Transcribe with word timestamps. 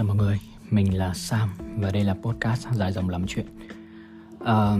chào 0.00 0.06
mọi 0.06 0.16
người, 0.16 0.40
mình 0.70 0.98
là 0.98 1.14
Sam 1.14 1.48
và 1.76 1.90
đây 1.90 2.04
là 2.04 2.14
podcast 2.22 2.68
dài 2.72 2.92
dòng 2.92 3.08
lắm 3.08 3.24
chuyện. 3.26 3.46
À, 4.44 4.76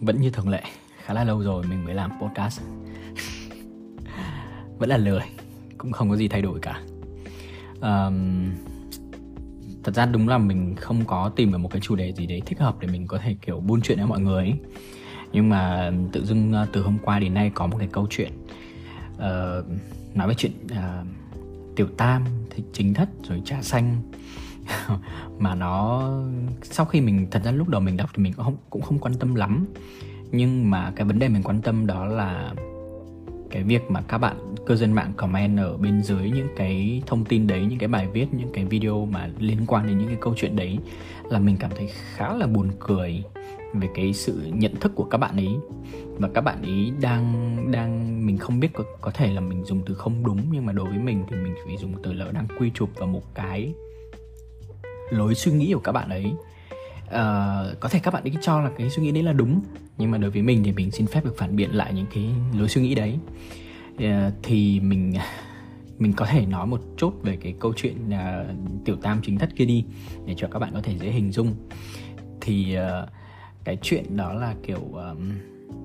Vẫn 0.00 0.20
như 0.20 0.30
thường 0.30 0.48
lệ, 0.48 0.62
khá 1.04 1.14
là 1.14 1.24
lâu 1.24 1.40
rồi 1.42 1.64
mình 1.68 1.84
mới 1.84 1.94
làm 1.94 2.10
podcast. 2.22 2.60
Vẫn 4.78 4.88
là 4.88 4.96
lười, 4.96 5.22
cũng 5.78 5.92
không 5.92 6.10
có 6.10 6.16
gì 6.16 6.28
thay 6.28 6.42
đổi 6.42 6.58
cả. 6.60 6.80
À, 7.80 8.10
Thật 9.84 9.94
ra 9.94 10.06
đúng 10.06 10.28
là 10.28 10.38
mình 10.38 10.74
không 10.76 11.04
có 11.04 11.28
tìm 11.36 11.52
được 11.52 11.58
một 11.58 11.70
cái 11.70 11.80
chủ 11.80 11.96
đề 11.96 12.12
gì 12.12 12.26
đấy 12.26 12.42
thích 12.46 12.58
hợp 12.58 12.76
để 12.80 12.88
mình 12.88 13.06
có 13.06 13.18
thể 13.18 13.36
kiểu 13.42 13.60
buôn 13.60 13.80
chuyện 13.80 13.98
với 13.98 14.06
mọi 14.06 14.20
người 14.20 14.44
ấy. 14.44 14.54
Nhưng 15.32 15.48
mà 15.48 15.92
tự 16.12 16.24
dưng 16.24 16.52
ờ, 16.52 16.66
từ 16.72 16.82
hôm 16.82 16.98
qua 17.02 17.18
đến 17.18 17.34
nay 17.34 17.50
có 17.54 17.66
một 17.66 17.76
cái 17.78 17.88
câu 17.92 18.06
chuyện 18.10 18.32
uh, 19.14 19.64
Nói 20.14 20.28
về 20.28 20.34
chuyện 20.34 20.52
uh, 20.64 21.06
tiểu 21.76 21.88
tam 21.96 22.24
thịt 22.58 22.66
chính 22.72 22.94
thất 22.94 23.08
rồi 23.28 23.42
trà 23.44 23.62
xanh. 23.62 23.96
Mà 25.38 25.54
nó, 25.54 26.10
sau 26.62 26.86
khi 26.86 27.00
mình, 27.00 27.26
thật 27.30 27.42
ra 27.44 27.50
lúc 27.50 27.68
đầu 27.68 27.80
mình 27.80 27.96
đọc 27.96 28.10
thì 28.14 28.22
mình 28.22 28.32
cũng 28.32 28.44
không 28.44 28.56
cũng 28.70 28.82
không 28.82 28.98
quan 28.98 29.14
tâm 29.14 29.34
lắm. 29.34 29.66
Nhưng 30.32 30.70
mà 30.70 30.92
cái 30.96 31.06
vấn 31.06 31.18
đề 31.18 31.28
mình 31.28 31.42
quan 31.42 31.62
tâm 31.62 31.86
đó 31.86 32.06
là 32.06 32.54
cái 33.50 33.62
việc 33.62 33.90
mà 33.90 34.02
các 34.08 34.18
bạn 34.18 34.54
cư 34.66 34.76
dân 34.76 34.92
mạng 34.92 35.12
comment 35.16 35.58
ở 35.58 35.76
bên 35.76 36.02
dưới 36.02 36.30
những 36.30 36.48
cái 36.56 37.02
thông 37.06 37.24
tin 37.24 37.46
đấy, 37.46 37.66
những 37.66 37.78
cái 37.78 37.88
bài 37.88 38.08
viết, 38.12 38.26
những 38.32 38.52
cái 38.52 38.64
video 38.64 39.04
mà 39.06 39.30
liên 39.38 39.58
quan 39.66 39.86
đến 39.86 39.98
những 39.98 40.08
cái 40.08 40.18
câu 40.20 40.34
chuyện 40.36 40.56
đấy 40.56 40.78
là 41.24 41.38
mình 41.38 41.56
cảm 41.60 41.70
thấy 41.76 41.90
khá 42.14 42.34
là 42.34 42.46
buồn 42.46 42.70
cười 42.80 43.22
về 43.74 43.88
cái 43.94 44.12
sự 44.12 44.50
nhận 44.52 44.76
thức 44.76 44.92
của 44.94 45.04
các 45.04 45.18
bạn 45.18 45.36
ấy. 45.36 45.56
Và 46.18 46.28
các 46.34 46.40
bạn 46.40 46.62
ấy 46.62 46.92
đang 47.00 47.56
đang 47.72 48.26
mình 48.26 48.38
không 48.38 48.60
biết 48.60 48.68
có 48.74 48.84
có 49.00 49.10
thể 49.10 49.32
là 49.32 49.40
mình 49.40 49.64
dùng 49.64 49.82
từ 49.86 49.94
không 49.94 50.24
đúng 50.24 50.40
nhưng 50.50 50.66
mà 50.66 50.72
đối 50.72 50.88
với 50.88 50.98
mình 50.98 51.24
thì 51.30 51.36
mình 51.36 51.54
phải 51.66 51.76
dùng 51.76 51.94
từ 52.02 52.12
là 52.12 52.26
đang 52.32 52.46
quy 52.58 52.70
chụp 52.74 52.90
vào 52.96 53.08
một 53.08 53.34
cái 53.34 53.74
lối 55.10 55.34
suy 55.34 55.52
nghĩ 55.52 55.72
của 55.72 55.80
các 55.80 55.92
bạn 55.92 56.08
ấy. 56.08 56.32
Uh, 57.06 57.80
có 57.80 57.88
thể 57.90 58.00
các 58.02 58.14
bạn 58.14 58.22
ấy 58.22 58.32
cho 58.40 58.60
là 58.60 58.70
cái 58.78 58.90
suy 58.90 59.02
nghĩ 59.02 59.12
đấy 59.12 59.22
là 59.22 59.32
đúng 59.32 59.60
nhưng 59.98 60.10
mà 60.10 60.18
đối 60.18 60.30
với 60.30 60.42
mình 60.42 60.64
thì 60.64 60.72
mình 60.72 60.90
xin 60.90 61.06
phép 61.06 61.24
được 61.24 61.34
phản 61.38 61.56
biện 61.56 61.70
lại 61.70 61.92
những 61.94 62.06
cái 62.14 62.24
lối 62.58 62.68
suy 62.68 62.82
nghĩ 62.82 62.94
đấy. 62.94 63.18
Uh, 63.94 64.32
thì 64.42 64.80
mình 64.80 65.14
mình 65.98 66.12
có 66.12 66.26
thể 66.26 66.46
nói 66.46 66.66
một 66.66 66.80
chút 66.96 67.22
về 67.22 67.36
cái 67.40 67.54
câu 67.60 67.72
chuyện 67.76 67.96
uh, 68.08 68.84
tiểu 68.84 68.96
tam 68.96 69.20
chính 69.22 69.38
thất 69.38 69.50
kia 69.56 69.64
đi 69.64 69.84
để 70.26 70.34
cho 70.36 70.48
các 70.50 70.58
bạn 70.58 70.70
có 70.74 70.80
thể 70.82 70.98
dễ 70.98 71.10
hình 71.10 71.32
dung. 71.32 71.54
Thì 72.40 72.76
uh, 72.78 73.08
cái 73.64 73.78
chuyện 73.82 74.16
đó 74.16 74.32
là 74.32 74.54
kiểu 74.62 74.80
um, 74.92 75.32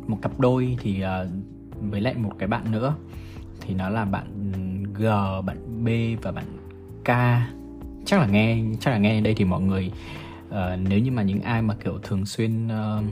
một 0.07 0.17
cặp 0.21 0.39
đôi 0.39 0.77
thì 0.81 1.03
uh, 1.03 1.29
với 1.91 2.02
lại 2.02 2.13
một 2.17 2.31
cái 2.39 2.47
bạn 2.47 2.71
nữa. 2.71 2.95
Thì 3.61 3.73
nó 3.73 3.89
là 3.89 4.05
bạn 4.05 4.27
G, 4.93 5.03
bạn 5.45 5.85
B 5.85 5.89
và 6.21 6.31
bạn 6.31 6.45
K. 7.03 7.09
Chắc 8.05 8.19
là 8.19 8.27
nghe 8.27 8.57
chắc 8.79 8.91
là 8.91 8.97
nghe 8.97 9.21
đây 9.21 9.33
thì 9.33 9.45
mọi 9.45 9.61
người 9.61 9.91
uh, 10.49 10.55
nếu 10.89 10.99
như 10.99 11.11
mà 11.11 11.23
những 11.23 11.41
ai 11.41 11.61
mà 11.61 11.75
kiểu 11.83 11.99
thường 12.03 12.25
xuyên 12.25 12.67
uh, 12.67 13.03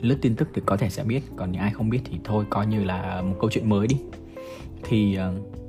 lướt 0.00 0.18
tin 0.22 0.34
tức 0.34 0.48
thì 0.54 0.62
có 0.66 0.76
thể 0.76 0.90
sẽ 0.90 1.04
biết. 1.04 1.22
Còn 1.36 1.52
những 1.52 1.60
ai 1.60 1.70
không 1.70 1.90
biết 1.90 2.00
thì 2.04 2.18
thôi 2.24 2.44
coi 2.50 2.66
như 2.66 2.84
là 2.84 3.22
một 3.22 3.36
câu 3.40 3.50
chuyện 3.50 3.68
mới 3.68 3.86
đi. 3.86 3.96
Thì 4.82 5.18
uh, 5.18 5.59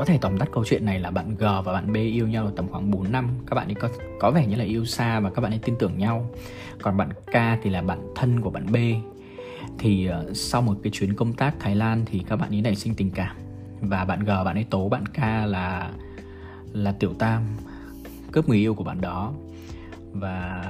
có 0.00 0.06
thể 0.06 0.18
tóm 0.20 0.38
tắt 0.38 0.48
câu 0.52 0.64
chuyện 0.64 0.84
này 0.84 1.00
là 1.00 1.10
bạn 1.10 1.34
G 1.38 1.42
và 1.42 1.72
bạn 1.72 1.92
B 1.92 1.96
yêu 1.96 2.28
nhau 2.28 2.50
tầm 2.56 2.68
khoảng 2.68 2.90
4 2.90 3.12
năm. 3.12 3.28
Các 3.46 3.54
bạn 3.54 3.68
ấy 3.68 3.74
có 3.74 3.88
có 4.20 4.30
vẻ 4.30 4.46
như 4.46 4.56
là 4.56 4.64
yêu 4.64 4.84
xa 4.84 5.20
và 5.20 5.30
các 5.30 5.42
bạn 5.42 5.52
ấy 5.52 5.58
tin 5.58 5.74
tưởng 5.78 5.98
nhau. 5.98 6.30
Còn 6.82 6.96
bạn 6.96 7.12
K 7.12 7.62
thì 7.62 7.70
là 7.70 7.82
bạn 7.82 7.98
thân 8.14 8.40
của 8.40 8.50
bạn 8.50 8.72
B. 8.72 8.76
Thì 9.78 10.08
uh, 10.10 10.36
sau 10.36 10.62
một 10.62 10.76
cái 10.82 10.90
chuyến 10.90 11.14
công 11.14 11.32
tác 11.32 11.54
Thái 11.60 11.76
Lan 11.76 12.04
thì 12.06 12.24
các 12.28 12.36
bạn 12.36 12.54
ấy 12.54 12.62
nảy 12.62 12.76
sinh 12.76 12.94
tình 12.94 13.10
cảm. 13.10 13.36
Và 13.80 14.04
bạn 14.04 14.24
G 14.24 14.28
bạn 14.28 14.56
ấy 14.56 14.64
tố 14.70 14.88
bạn 14.88 15.06
K 15.06 15.18
là 15.46 15.90
là 16.72 16.92
tiểu 16.92 17.14
tam 17.18 17.42
cướp 18.32 18.48
người 18.48 18.58
yêu 18.58 18.74
của 18.74 18.84
bạn 18.84 19.00
đó. 19.00 19.32
Và 20.12 20.64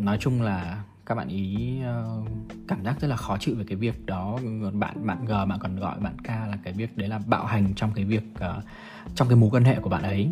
nói 0.00 0.18
chung 0.20 0.42
là 0.42 0.82
các 1.12 1.16
bạn 1.16 1.28
ý 1.28 1.78
uh, 1.80 2.28
cảm 2.68 2.84
giác 2.84 3.00
rất 3.00 3.08
là 3.08 3.16
khó 3.16 3.36
chịu 3.38 3.54
về 3.54 3.64
cái 3.68 3.76
việc 3.76 4.06
đó. 4.06 4.38
Bạn 4.72 5.06
bạn 5.06 5.24
g 5.24 5.30
bạn 5.30 5.58
còn 5.60 5.76
gọi 5.76 6.00
bạn 6.00 6.18
k 6.18 6.28
là 6.28 6.58
cái 6.64 6.72
việc 6.72 6.96
đấy 6.96 7.08
là 7.08 7.20
bạo 7.26 7.46
hành 7.46 7.74
trong 7.76 7.90
cái 7.94 8.04
việc 8.04 8.22
uh, 8.34 8.64
trong 9.14 9.28
cái 9.28 9.36
mối 9.36 9.50
quan 9.52 9.64
hệ 9.64 9.80
của 9.80 9.90
bạn 9.90 10.02
ấy. 10.02 10.28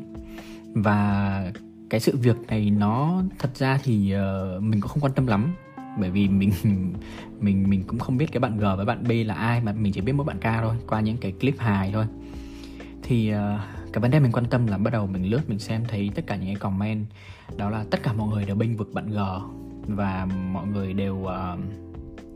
Và 0.74 1.52
cái 1.90 2.00
sự 2.00 2.16
việc 2.16 2.36
này 2.48 2.70
nó 2.70 3.22
thật 3.38 3.56
ra 3.56 3.78
thì 3.82 4.14
uh, 4.14 4.62
mình 4.62 4.80
cũng 4.80 4.88
không 4.88 5.00
quan 5.00 5.12
tâm 5.12 5.26
lắm. 5.26 5.54
Bởi 5.98 6.10
vì 6.10 6.28
mình 6.28 6.52
mình 7.40 7.70
mình 7.70 7.84
cũng 7.86 7.98
không 7.98 8.16
biết 8.16 8.32
cái 8.32 8.40
bạn 8.40 8.58
G 8.58 8.64
với 8.76 8.84
bạn 8.84 9.04
B 9.08 9.10
là 9.26 9.34
ai 9.34 9.60
mà 9.60 9.72
mình 9.72 9.92
chỉ 9.92 10.00
biết 10.00 10.12
mỗi 10.12 10.26
bạn 10.26 10.38
K 10.38 10.62
thôi 10.62 10.76
qua 10.86 11.00
những 11.00 11.16
cái 11.16 11.32
clip 11.32 11.58
hài 11.58 11.92
thôi. 11.92 12.06
Thì 13.02 13.34
uh, 13.34 13.38
cái 13.92 14.00
vấn 14.00 14.10
đề 14.10 14.20
mình 14.20 14.32
quan 14.32 14.44
tâm 14.46 14.66
là 14.66 14.78
bắt 14.78 14.90
đầu 14.90 15.06
mình 15.06 15.30
lướt 15.30 15.48
mình 15.48 15.58
xem 15.58 15.84
thấy 15.88 16.10
tất 16.14 16.26
cả 16.26 16.36
những 16.36 16.46
cái 16.46 16.56
comment. 16.56 17.06
Đó 17.56 17.70
là 17.70 17.84
tất 17.90 18.02
cả 18.02 18.12
mọi 18.12 18.28
người 18.28 18.44
đều 18.44 18.56
bênh 18.56 18.76
vực 18.76 18.90
bạn 18.94 19.10
G 19.10 19.18
và 19.86 20.26
mọi 20.52 20.66
người 20.66 20.92
đều 20.92 21.14
uh, 21.14 21.30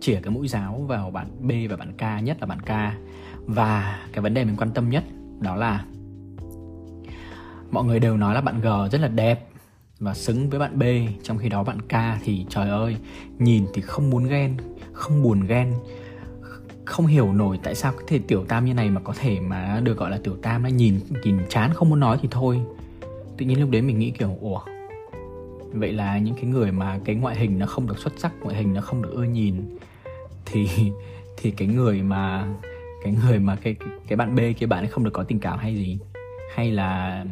chỉa 0.01 0.21
cái 0.23 0.35
mũi 0.35 0.49
giáo 0.49 0.85
vào 0.89 1.11
bạn 1.11 1.27
B 1.41 1.53
và 1.71 1.77
bạn 1.77 1.93
K 1.93 2.23
nhất 2.23 2.37
là 2.41 2.47
bạn 2.47 2.61
K. 2.61 2.71
Và 3.47 4.01
cái 4.13 4.23
vấn 4.23 4.35
đề 4.35 4.45
mình 4.45 4.57
quan 4.57 4.71
tâm 4.71 4.91
nhất 4.91 5.05
đó 5.41 5.57
là 5.57 5.85
mọi 7.71 7.85
người 7.85 8.01
đều 8.01 8.17
nói 8.17 8.35
là 8.35 8.41
bạn 8.41 8.61
G 8.61 8.67
rất 8.93 9.01
là 9.01 9.09
đẹp 9.09 9.49
và 9.99 10.15
xứng 10.15 10.51
với 10.51 10.61
bạn 10.61 10.79
B 10.79 10.83
trong 11.23 11.39
khi 11.39 11.49
đó 11.49 11.63
bạn 11.63 11.81
K 11.81 12.23
thì 12.25 12.47
trời 12.49 12.69
ơi 12.69 12.97
nhìn 13.39 13.67
thì 13.75 13.83
không 13.83 14.11
muốn 14.11 14.25
ghen 14.29 14.57
không 14.93 15.23
buồn 15.23 15.47
ghen 15.47 15.73
không 16.85 17.07
hiểu 17.07 17.33
nổi 17.33 17.59
tại 17.63 17.75
sao 17.75 17.93
có 17.93 18.03
thể 18.07 18.19
tiểu 18.19 18.45
tam 18.45 18.65
như 18.65 18.75
này 18.75 18.91
mà 18.91 19.01
có 19.01 19.15
thể 19.19 19.41
mà 19.41 19.81
được 19.85 19.99
gọi 19.99 20.11
là 20.11 20.19
tiểu 20.25 20.37
tam 20.43 20.63
nó 20.63 20.69
nhìn 20.69 21.01
nhìn 21.25 21.39
chán 21.49 21.71
không 21.75 21.91
muốn 21.91 22.01
nói 22.01 22.19
thì 22.23 22.29
thôi. 22.31 22.61
Tự 23.37 23.47
nhiên 23.47 23.61
lúc 23.61 23.71
đấy 23.71 23.83
mình 23.83 23.99
nghĩ 23.99 24.11
kiểu 24.11 24.37
ủa 24.41 24.61
vậy 25.75 25.93
là 25.93 26.19
những 26.19 26.35
cái 26.35 26.45
người 26.45 26.73
mà 26.73 26.99
cái 27.05 27.17
ngoại 27.17 27.37
hình 27.37 27.59
nó 27.59 27.67
không 27.67 27.87
được 27.87 27.99
xuất 27.99 28.13
sắc 28.17 28.33
ngoại 28.41 28.57
hình 28.57 28.75
nó 28.75 28.81
không 28.81 29.03
được 29.03 29.11
ưa 29.13 29.25
nhìn 29.25 29.79
thì 30.45 30.69
thì 31.37 31.51
cái 31.51 31.69
người 31.69 32.03
mà 32.03 32.47
cái 33.03 33.15
người 33.25 33.39
mà 33.39 33.57
cái 33.63 33.77
cái 34.09 34.17
bạn 34.17 34.35
B 34.35 34.41
kia 34.59 34.67
bạn 34.67 34.85
ấy 34.85 34.89
không 34.89 35.05
được 35.05 35.13
có 35.13 35.23
tình 35.23 35.41
cảm 35.41 35.59
hay 35.59 35.75
gì? 35.75 35.99
Hay 36.55 36.73
là 36.73 37.25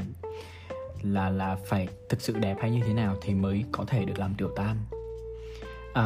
là 1.03 1.31
là 1.31 1.57
phải 1.67 1.89
thực 2.09 2.21
sự 2.21 2.39
đẹp 2.39 2.57
hay 2.61 2.71
như 2.71 2.81
thế 2.87 2.93
nào 2.93 3.17
thì 3.23 3.35
mới 3.35 3.65
có 3.73 3.85
thể 3.85 4.05
được 4.05 4.19
làm 4.19 4.35
tiểu 4.35 4.49
tam? 4.57 4.77
À, 5.95 6.05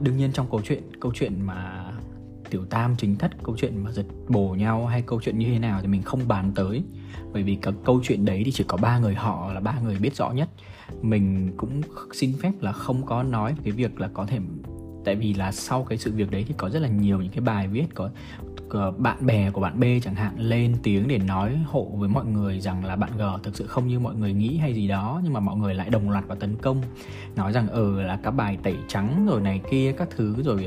đương 0.00 0.16
nhiên 0.16 0.32
trong 0.32 0.46
câu 0.50 0.60
chuyện 0.64 0.82
câu 1.00 1.12
chuyện 1.14 1.46
mà 1.46 1.84
tiểu 2.50 2.64
tam 2.64 2.94
chính 2.98 3.16
thất, 3.16 3.30
câu 3.42 3.56
chuyện 3.58 3.84
mà 3.84 3.92
giật 3.92 4.06
bồ 4.28 4.54
nhau 4.54 4.86
hay 4.86 5.02
câu 5.02 5.20
chuyện 5.22 5.38
như 5.38 5.46
thế 5.46 5.58
nào 5.58 5.78
thì 5.82 5.88
mình 5.88 6.02
không 6.02 6.28
bàn 6.28 6.52
tới. 6.54 6.82
Bởi 7.32 7.42
vì 7.42 7.58
cái 7.62 7.74
câu 7.84 8.00
chuyện 8.02 8.24
đấy 8.24 8.42
thì 8.44 8.52
chỉ 8.52 8.64
có 8.68 8.76
ba 8.76 8.98
người 8.98 9.14
họ 9.14 9.52
là 9.52 9.60
ba 9.60 9.80
người 9.80 9.98
biết 9.98 10.16
rõ 10.16 10.30
nhất. 10.30 10.48
Mình 11.02 11.52
cũng 11.56 11.82
xin 12.12 12.32
phép 12.42 12.52
là 12.60 12.72
không 12.72 13.06
có 13.06 13.22
nói 13.22 13.54
cái 13.64 13.72
việc 13.72 14.00
là 14.00 14.08
có 14.08 14.26
thể, 14.26 14.38
tại 15.04 15.14
vì 15.14 15.34
là 15.34 15.52
sau 15.52 15.84
cái 15.84 15.98
sự 15.98 16.12
việc 16.12 16.30
đấy 16.30 16.44
thì 16.48 16.54
có 16.56 16.70
rất 16.70 16.80
là 16.80 16.88
nhiều 16.88 17.20
những 17.20 17.32
cái 17.32 17.40
bài 17.40 17.68
viết 17.68 17.86
có 17.94 18.10
Ờ, 18.70 18.90
bạn 18.90 19.26
bè 19.26 19.50
của 19.50 19.60
bạn 19.60 19.80
B 19.80 19.84
chẳng 20.02 20.14
hạn 20.14 20.32
lên 20.36 20.76
tiếng 20.82 21.08
để 21.08 21.18
nói 21.18 21.58
hộ 21.66 21.84
với 21.94 22.08
mọi 22.08 22.24
người 22.24 22.60
rằng 22.60 22.84
là 22.84 22.96
bạn 22.96 23.10
G 23.18 23.22
thực 23.42 23.56
sự 23.56 23.66
không 23.66 23.86
như 23.86 23.98
mọi 24.00 24.14
người 24.14 24.32
nghĩ 24.32 24.56
hay 24.56 24.74
gì 24.74 24.88
đó 24.88 25.20
nhưng 25.24 25.32
mà 25.32 25.40
mọi 25.40 25.56
người 25.56 25.74
lại 25.74 25.90
đồng 25.90 26.10
loạt 26.10 26.26
vào 26.26 26.36
tấn 26.36 26.56
công. 26.56 26.82
Nói 27.36 27.52
rằng 27.52 27.68
ừ 27.68 28.02
là 28.02 28.18
các 28.22 28.30
bài 28.30 28.58
tẩy 28.62 28.76
trắng 28.88 29.26
rồi 29.30 29.40
này 29.40 29.60
kia 29.70 29.92
các 29.92 30.08
thứ 30.16 30.42
rồi 30.42 30.66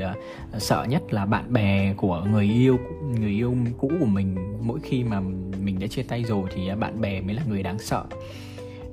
uh, 0.56 0.62
sợ 0.62 0.86
nhất 0.90 1.14
là 1.14 1.26
bạn 1.26 1.54
bè 1.54 1.94
của 1.94 2.26
người 2.32 2.46
yêu 2.46 2.80
người 3.20 3.32
yêu 3.32 3.56
cũ 3.78 3.92
của 4.00 4.06
mình. 4.06 4.36
Mỗi 4.62 4.80
khi 4.84 5.04
mà 5.04 5.20
mình 5.64 5.80
đã 5.80 5.88
chia 5.88 6.04
tay 6.04 6.24
rồi 6.24 6.50
thì 6.56 6.68
ờ, 6.68 6.76
bạn 6.76 7.02
bè 7.02 7.22
mới 7.22 7.36
là 7.36 7.44
người 7.50 7.64
đáng 7.64 7.80
sợ. 7.80 8.04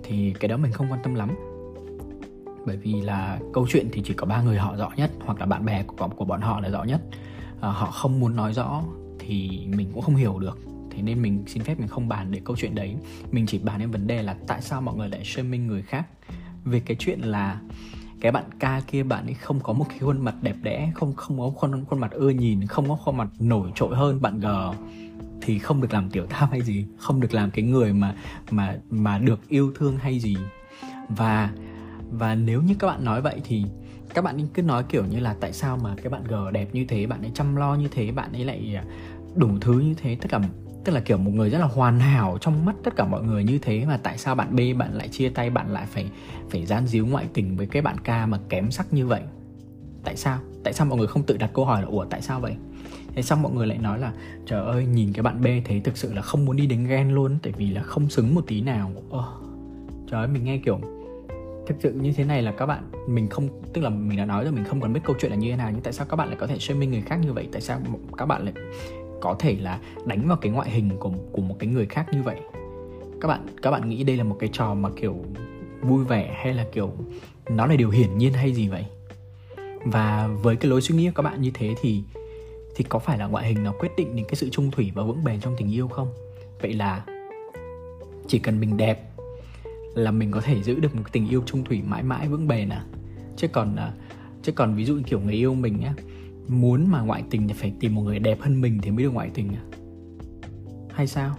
Thì 0.02 0.34
cái 0.40 0.48
đó 0.48 0.56
mình 0.56 0.72
không 0.72 0.86
quan 0.90 1.00
tâm 1.02 1.14
lắm. 1.14 1.30
Bởi 2.66 2.76
vì 2.76 3.00
là 3.00 3.38
câu 3.52 3.66
chuyện 3.70 3.88
thì 3.92 4.02
chỉ 4.04 4.14
có 4.14 4.26
ba 4.26 4.42
người 4.42 4.58
họ 4.58 4.76
rõ 4.76 4.90
nhất 4.96 5.10
hoặc 5.20 5.40
là 5.40 5.46
bạn 5.46 5.64
bè 5.64 5.82
của 5.82 6.08
của 6.08 6.24
bọn 6.24 6.40
họ 6.40 6.60
là 6.60 6.68
rõ 6.68 6.84
nhất. 6.84 7.00
À, 7.60 7.68
họ 7.68 7.90
không 7.90 8.20
muốn 8.20 8.36
nói 8.36 8.52
rõ 8.52 8.82
thì 9.30 9.66
mình 9.76 9.90
cũng 9.94 10.02
không 10.02 10.16
hiểu 10.16 10.38
được. 10.38 10.58
Thế 10.90 11.02
nên 11.02 11.22
mình 11.22 11.44
xin 11.46 11.62
phép 11.62 11.78
mình 11.78 11.88
không 11.88 12.08
bàn 12.08 12.30
để 12.30 12.40
câu 12.44 12.56
chuyện 12.56 12.74
đấy. 12.74 12.96
Mình 13.30 13.46
chỉ 13.46 13.58
bàn 13.58 13.80
đến 13.80 13.90
vấn 13.90 14.06
đề 14.06 14.22
là 14.22 14.36
tại 14.46 14.62
sao 14.62 14.80
mọi 14.80 14.96
người 14.96 15.08
lại 15.08 15.24
shaming 15.24 15.66
người 15.66 15.82
khác. 15.82 16.06
Về 16.64 16.80
cái 16.80 16.96
chuyện 17.00 17.20
là 17.20 17.60
cái 18.20 18.32
bạn 18.32 18.44
ca 18.60 18.80
kia, 18.86 19.02
bạn 19.02 19.26
ấy 19.26 19.34
không 19.34 19.60
có 19.60 19.72
một 19.72 19.84
cái 19.88 19.98
khuôn 19.98 20.24
mặt 20.24 20.34
đẹp 20.42 20.56
đẽ, 20.62 20.92
không 20.94 21.14
không 21.14 21.38
có 21.38 21.50
khuôn 21.50 21.84
khuôn 21.84 22.00
mặt 22.00 22.10
ưa 22.12 22.30
nhìn, 22.30 22.66
không 22.66 22.88
có 22.88 22.96
khuôn 22.96 23.16
mặt 23.16 23.28
nổi 23.38 23.70
trội 23.74 23.96
hơn 23.96 24.22
bạn 24.22 24.40
g, 24.40 24.46
thì 25.40 25.58
không 25.58 25.80
được 25.80 25.92
làm 25.92 26.10
tiểu 26.10 26.26
tam 26.26 26.48
hay 26.50 26.62
gì, 26.62 26.86
không 26.98 27.20
được 27.20 27.34
làm 27.34 27.50
cái 27.50 27.64
người 27.64 27.92
mà 27.92 28.14
mà 28.50 28.76
mà 28.90 29.18
được 29.18 29.48
yêu 29.48 29.72
thương 29.76 29.96
hay 29.96 30.18
gì. 30.18 30.36
Và 31.08 31.50
và 32.10 32.34
nếu 32.34 32.62
như 32.62 32.74
các 32.78 32.86
bạn 32.86 33.04
nói 33.04 33.22
vậy 33.22 33.40
thì 33.44 33.64
các 34.14 34.24
bạn 34.24 34.48
cứ 34.54 34.62
nói 34.62 34.84
kiểu 34.88 35.04
như 35.06 35.20
là 35.20 35.36
tại 35.40 35.52
sao 35.52 35.78
mà 35.82 35.94
cái 35.96 36.08
bạn 36.08 36.24
G 36.24 36.34
đẹp 36.52 36.68
như 36.72 36.84
thế, 36.88 37.06
bạn 37.06 37.22
ấy 37.22 37.30
chăm 37.34 37.56
lo 37.56 37.74
như 37.74 37.88
thế, 37.88 38.12
bạn 38.12 38.32
ấy 38.32 38.44
lại 38.44 38.76
đủ 39.34 39.48
thứ 39.60 39.78
như 39.78 39.94
thế. 39.94 40.16
Tất 40.20 40.28
cả 40.30 40.40
tức 40.84 40.92
là 40.92 41.00
kiểu 41.00 41.18
một 41.18 41.30
người 41.34 41.50
rất 41.50 41.58
là 41.58 41.66
hoàn 41.66 42.00
hảo 42.00 42.38
trong 42.40 42.64
mắt 42.64 42.76
tất 42.84 42.96
cả 42.96 43.04
mọi 43.04 43.22
người 43.22 43.44
như 43.44 43.58
thế 43.58 43.84
mà 43.86 43.96
tại 44.02 44.18
sao 44.18 44.34
bạn 44.34 44.56
B 44.56 44.60
bạn 44.78 44.92
lại 44.92 45.08
chia 45.08 45.28
tay 45.28 45.50
bạn 45.50 45.72
lại 45.72 45.86
phải 45.86 46.06
phải 46.50 46.66
gian 46.66 46.86
díu 46.86 47.06
ngoại 47.06 47.26
tình 47.34 47.56
với 47.56 47.66
cái 47.66 47.82
bạn 47.82 47.98
K 47.98 48.08
mà 48.28 48.38
kém 48.48 48.70
sắc 48.70 48.92
như 48.92 49.06
vậy? 49.06 49.20
Tại 50.04 50.16
sao? 50.16 50.38
Tại 50.64 50.72
sao 50.72 50.86
mọi 50.86 50.98
người 50.98 51.06
không 51.06 51.22
tự 51.22 51.36
đặt 51.36 51.50
câu 51.54 51.64
hỏi 51.64 51.82
là 51.82 51.88
ủa 51.88 52.04
tại 52.04 52.22
sao 52.22 52.40
vậy? 52.40 52.56
Thế 53.14 53.22
xong 53.22 53.42
mọi 53.42 53.52
người 53.52 53.66
lại 53.66 53.78
nói 53.78 53.98
là 53.98 54.12
trời 54.46 54.66
ơi 54.66 54.86
nhìn 54.86 55.12
cái 55.12 55.22
bạn 55.22 55.42
B 55.42 55.46
thế 55.64 55.80
thực 55.84 55.96
sự 55.96 56.14
là 56.14 56.22
không 56.22 56.44
muốn 56.44 56.56
đi 56.56 56.66
đến 56.66 56.86
ghen 56.86 57.10
luôn 57.10 57.38
tại 57.42 57.52
vì 57.56 57.70
là 57.70 57.82
không 57.82 58.08
xứng 58.08 58.34
một 58.34 58.44
tí 58.46 58.60
nào. 58.60 58.92
Oh, 59.16 59.24
trời 60.10 60.20
ơi 60.20 60.28
mình 60.28 60.44
nghe 60.44 60.58
kiểu 60.58 60.80
thực 61.66 61.76
sự 61.82 61.92
như 61.92 62.12
thế 62.12 62.24
này 62.24 62.42
là 62.42 62.52
các 62.52 62.66
bạn 62.66 62.90
mình 63.08 63.28
không 63.28 63.48
tức 63.72 63.80
là 63.80 63.90
mình 63.90 64.18
đã 64.18 64.24
nói 64.24 64.44
rồi 64.44 64.52
mình 64.52 64.64
không 64.64 64.80
cần 64.80 64.92
biết 64.92 65.00
câu 65.04 65.16
chuyện 65.20 65.30
là 65.30 65.36
như 65.36 65.50
thế 65.50 65.56
nào 65.56 65.70
nhưng 65.72 65.80
tại 65.80 65.92
sao 65.92 66.06
các 66.10 66.16
bạn 66.16 66.28
lại 66.28 66.36
có 66.40 66.46
thể 66.46 66.58
shaming 66.58 66.90
người 66.90 67.00
khác 67.00 67.16
như 67.16 67.32
vậy? 67.32 67.48
Tại 67.52 67.60
sao 67.60 67.80
các 68.18 68.26
bạn 68.26 68.44
lại 68.44 68.54
có 69.20 69.36
thể 69.38 69.56
là 69.60 69.78
đánh 70.04 70.28
vào 70.28 70.36
cái 70.36 70.52
ngoại 70.52 70.70
hình 70.70 70.90
của 70.98 71.10
của 71.32 71.42
một 71.42 71.56
cái 71.58 71.68
người 71.68 71.86
khác 71.86 72.06
như 72.12 72.22
vậy. 72.22 72.36
Các 73.20 73.28
bạn 73.28 73.46
các 73.62 73.70
bạn 73.70 73.88
nghĩ 73.88 74.04
đây 74.04 74.16
là 74.16 74.24
một 74.24 74.36
cái 74.40 74.50
trò 74.52 74.74
mà 74.74 74.88
kiểu 74.96 75.24
vui 75.82 76.04
vẻ 76.04 76.34
hay 76.42 76.54
là 76.54 76.66
kiểu 76.72 76.92
nó 77.50 77.66
là 77.66 77.76
điều 77.76 77.90
hiển 77.90 78.18
nhiên 78.18 78.32
hay 78.32 78.52
gì 78.52 78.68
vậy? 78.68 78.84
Và 79.84 80.28
với 80.42 80.56
cái 80.56 80.70
lối 80.70 80.80
suy 80.80 80.94
nghĩ 80.94 81.06
của 81.06 81.12
các 81.14 81.22
bạn 81.22 81.42
như 81.42 81.50
thế 81.54 81.74
thì 81.80 82.02
thì 82.76 82.84
có 82.88 82.98
phải 82.98 83.18
là 83.18 83.26
ngoại 83.26 83.46
hình 83.46 83.64
nó 83.64 83.72
quyết 83.72 83.92
định 83.96 84.16
đến 84.16 84.24
cái 84.28 84.34
sự 84.34 84.48
trung 84.48 84.70
thủy 84.70 84.92
và 84.94 85.02
vững 85.02 85.24
bền 85.24 85.40
trong 85.40 85.54
tình 85.56 85.74
yêu 85.74 85.88
không? 85.88 86.08
Vậy 86.62 86.72
là 86.72 87.04
chỉ 88.28 88.38
cần 88.38 88.60
mình 88.60 88.76
đẹp 88.76 89.10
là 89.94 90.10
mình 90.10 90.30
có 90.30 90.40
thể 90.40 90.62
giữ 90.62 90.80
được 90.80 90.96
một 90.96 91.02
tình 91.12 91.28
yêu 91.28 91.42
trung 91.46 91.64
thủy 91.64 91.82
mãi 91.86 92.02
mãi 92.02 92.28
vững 92.28 92.48
bền 92.48 92.68
à? 92.68 92.84
Chứ 93.36 93.48
còn 93.48 93.76
à, 93.76 93.92
chứ 94.42 94.52
còn 94.52 94.74
ví 94.74 94.84
dụ 94.84 94.98
kiểu 95.06 95.20
người 95.20 95.34
yêu 95.34 95.54
mình 95.54 95.82
á 95.82 95.94
muốn 96.50 96.90
mà 96.90 97.00
ngoại 97.00 97.24
tình 97.30 97.48
thì 97.48 97.54
phải 97.54 97.72
tìm 97.80 97.94
một 97.94 98.02
người 98.02 98.18
đẹp 98.18 98.40
hơn 98.40 98.60
mình 98.60 98.78
thì 98.82 98.90
mới 98.90 99.04
được 99.04 99.10
ngoại 99.10 99.30
tình 99.34 99.48
à? 99.48 99.62
Hay 100.92 101.06
sao? 101.06 101.36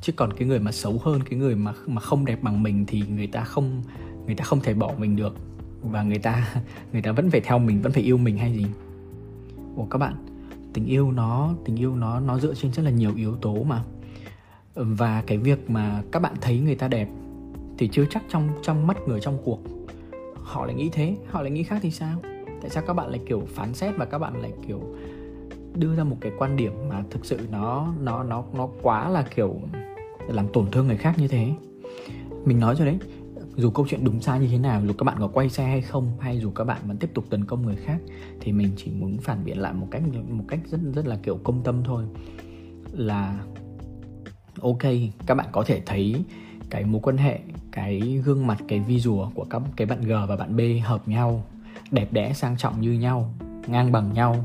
Chứ 0.00 0.12
còn 0.12 0.32
cái 0.32 0.48
người 0.48 0.60
mà 0.60 0.72
xấu 0.72 1.00
hơn, 1.02 1.20
cái 1.30 1.38
người 1.38 1.56
mà 1.56 1.72
mà 1.86 2.00
không 2.00 2.24
đẹp 2.24 2.42
bằng 2.42 2.62
mình 2.62 2.84
thì 2.86 3.02
người 3.08 3.26
ta 3.26 3.44
không, 3.44 3.82
người 4.26 4.34
ta 4.34 4.44
không 4.44 4.60
thể 4.60 4.74
bỏ 4.74 4.92
mình 4.98 5.16
được. 5.16 5.36
Và 5.80 6.02
người 6.02 6.18
ta 6.18 6.54
người 6.92 7.02
ta 7.02 7.12
vẫn 7.12 7.30
phải 7.30 7.40
theo 7.40 7.58
mình, 7.58 7.82
vẫn 7.82 7.92
phải 7.92 8.02
yêu 8.02 8.18
mình 8.18 8.38
hay 8.38 8.52
gì? 8.52 8.66
Ủa 9.76 9.84
các 9.84 9.98
bạn, 9.98 10.14
tình 10.72 10.86
yêu 10.86 11.12
nó, 11.12 11.54
tình 11.64 11.76
yêu 11.76 11.96
nó 11.96 12.20
nó 12.20 12.38
dựa 12.38 12.54
trên 12.54 12.72
rất 12.72 12.82
là 12.82 12.90
nhiều 12.90 13.12
yếu 13.16 13.36
tố 13.36 13.62
mà. 13.62 13.82
Và 14.74 15.22
cái 15.26 15.38
việc 15.38 15.70
mà 15.70 16.02
các 16.12 16.22
bạn 16.22 16.34
thấy 16.40 16.58
người 16.58 16.74
ta 16.74 16.88
đẹp 16.88 17.08
thì 17.78 17.88
chưa 17.92 18.04
chắc 18.10 18.22
trong 18.28 18.48
trong 18.62 18.86
mắt 18.86 18.96
người 19.06 19.20
trong 19.20 19.38
cuộc. 19.44 19.60
Họ 20.34 20.66
lại 20.66 20.74
nghĩ 20.74 20.88
thế, 20.92 21.16
họ 21.26 21.42
lại 21.42 21.50
nghĩ 21.50 21.62
khác 21.62 21.78
thì 21.82 21.90
sao? 21.90 22.22
Tại 22.60 22.70
sao 22.70 22.82
các 22.86 22.92
bạn 22.92 23.10
lại 23.10 23.20
kiểu 23.26 23.42
phán 23.48 23.74
xét 23.74 23.96
và 23.96 24.04
các 24.04 24.18
bạn 24.18 24.42
lại 24.42 24.52
kiểu 24.66 24.80
đưa 25.74 25.96
ra 25.96 26.04
một 26.04 26.16
cái 26.20 26.32
quan 26.38 26.56
điểm 26.56 26.72
mà 26.88 27.04
thực 27.10 27.24
sự 27.24 27.38
nó 27.52 27.94
nó 28.02 28.22
nó 28.22 28.44
nó 28.52 28.68
quá 28.82 29.08
là 29.08 29.24
kiểu 29.34 29.60
làm 30.28 30.48
tổn 30.52 30.70
thương 30.70 30.86
người 30.86 30.96
khác 30.96 31.18
như 31.18 31.28
thế? 31.28 31.52
Mình 32.44 32.60
nói 32.60 32.74
rồi 32.76 32.86
đấy, 32.86 32.98
dù 33.56 33.70
câu 33.70 33.86
chuyện 33.88 34.04
đúng 34.04 34.20
sai 34.20 34.40
như 34.40 34.48
thế 34.50 34.58
nào, 34.58 34.82
dù 34.86 34.92
các 34.98 35.04
bạn 35.04 35.16
có 35.20 35.28
quay 35.28 35.48
xe 35.48 35.66
hay 35.66 35.80
không, 35.80 36.12
hay 36.20 36.38
dù 36.38 36.50
các 36.50 36.64
bạn 36.64 36.80
vẫn 36.86 36.96
tiếp 36.96 37.10
tục 37.14 37.24
tấn 37.30 37.44
công 37.44 37.62
người 37.62 37.76
khác, 37.76 37.98
thì 38.40 38.52
mình 38.52 38.68
chỉ 38.76 38.90
muốn 38.90 39.18
phản 39.18 39.44
biện 39.44 39.58
lại 39.58 39.72
một 39.72 39.86
cách 39.90 40.02
một 40.28 40.44
cách 40.48 40.60
rất 40.70 40.80
rất 40.94 41.06
là 41.06 41.18
kiểu 41.22 41.38
công 41.44 41.62
tâm 41.62 41.82
thôi. 41.84 42.04
Là, 42.92 43.44
ok, 44.60 44.82
các 45.26 45.34
bạn 45.34 45.46
có 45.52 45.64
thể 45.66 45.82
thấy 45.86 46.24
cái 46.70 46.84
mối 46.84 47.00
quan 47.04 47.16
hệ, 47.16 47.38
cái 47.72 48.00
gương 48.24 48.46
mặt, 48.46 48.58
cái 48.68 48.80
visual 48.80 49.28
của 49.34 49.44
các, 49.50 49.62
cái 49.76 49.86
bạn 49.86 50.00
G 50.00 50.12
và 50.28 50.36
bạn 50.36 50.56
B 50.56 50.60
hợp 50.84 51.08
nhau 51.08 51.44
đẹp 51.90 52.12
đẽ 52.12 52.32
sang 52.32 52.56
trọng 52.56 52.80
như 52.80 52.92
nhau 52.92 53.34
ngang 53.66 53.92
bằng 53.92 54.12
nhau. 54.12 54.44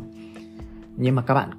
Nhưng 0.97 1.15
mà 1.15 1.21
các 1.21 1.33
bạn 1.33 1.49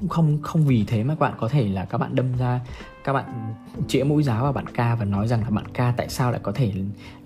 cũng 0.00 0.08
không 0.08 0.38
không 0.42 0.66
vì 0.66 0.84
thế 0.86 1.04
mà 1.04 1.14
các 1.14 1.20
bạn 1.20 1.34
có 1.40 1.48
thể 1.48 1.68
là 1.68 1.84
các 1.84 1.98
bạn 1.98 2.14
đâm 2.14 2.36
ra 2.38 2.60
các 3.04 3.12
bạn 3.12 3.54
chĩa 3.88 4.04
mũi 4.04 4.22
giáo 4.22 4.42
vào 4.42 4.52
bạn 4.52 4.66
ca 4.74 4.94
và 4.94 5.04
nói 5.04 5.28
rằng 5.28 5.42
là 5.42 5.50
bạn 5.50 5.64
ca 5.74 5.94
tại 5.96 6.08
sao 6.08 6.30
lại 6.30 6.40
có 6.42 6.52
thể 6.52 6.72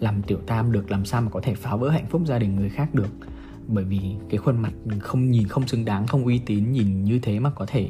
làm 0.00 0.22
tiểu 0.22 0.38
tam 0.46 0.72
được 0.72 0.90
làm 0.90 1.04
sao 1.04 1.22
mà 1.22 1.30
có 1.30 1.40
thể 1.40 1.54
phá 1.54 1.76
vỡ 1.76 1.90
hạnh 1.90 2.06
phúc 2.10 2.22
gia 2.26 2.38
đình 2.38 2.56
người 2.56 2.68
khác 2.68 2.94
được? 2.94 3.10
Bởi 3.66 3.84
vì 3.84 4.00
cái 4.30 4.38
khuôn 4.38 4.58
mặt 4.58 4.72
không 5.00 5.30
nhìn 5.30 5.48
không 5.48 5.66
xứng 5.66 5.84
đáng 5.84 6.06
không 6.06 6.24
uy 6.24 6.38
tín 6.38 6.72
nhìn 6.72 7.04
như 7.04 7.18
thế 7.18 7.38
mà 7.38 7.50
có 7.50 7.66
thể 7.66 7.88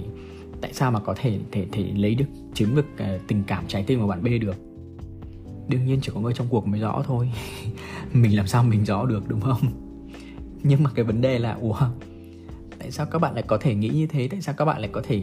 tại 0.60 0.72
sao 0.72 0.90
mà 0.90 1.00
có 1.00 1.14
thể 1.16 1.38
thể 1.52 1.66
thể 1.72 1.82
lấy 1.96 2.14
được 2.14 2.24
chiếm 2.54 2.76
được 2.76 2.86
uh, 2.94 3.20
tình 3.28 3.42
cảm 3.46 3.64
trái 3.68 3.84
tim 3.86 4.00
của 4.00 4.06
bạn 4.06 4.22
B 4.22 4.26
được? 4.40 4.56
Đương 5.68 5.86
nhiên 5.86 5.98
chỉ 6.02 6.12
có 6.14 6.20
người 6.20 6.34
trong 6.34 6.46
cuộc 6.50 6.66
mới 6.66 6.80
rõ 6.80 7.02
thôi. 7.06 7.32
Mình 8.12 8.36
làm 8.36 8.46
sao 8.46 8.64
mình 8.64 8.84
rõ 8.84 9.06
được 9.06 9.28
đúng 9.28 9.40
không? 9.40 9.83
nhưng 10.68 10.82
mà 10.82 10.90
cái 10.94 11.04
vấn 11.04 11.20
đề 11.20 11.38
là 11.38 11.54
ủa 11.54 11.78
tại 12.78 12.90
sao 12.90 13.06
các 13.06 13.18
bạn 13.18 13.34
lại 13.34 13.44
có 13.46 13.58
thể 13.58 13.74
nghĩ 13.74 13.88
như 13.88 14.06
thế? 14.06 14.28
Tại 14.28 14.40
sao 14.40 14.54
các 14.58 14.64
bạn 14.64 14.80
lại 14.80 14.90
có 14.92 15.02
thể 15.02 15.22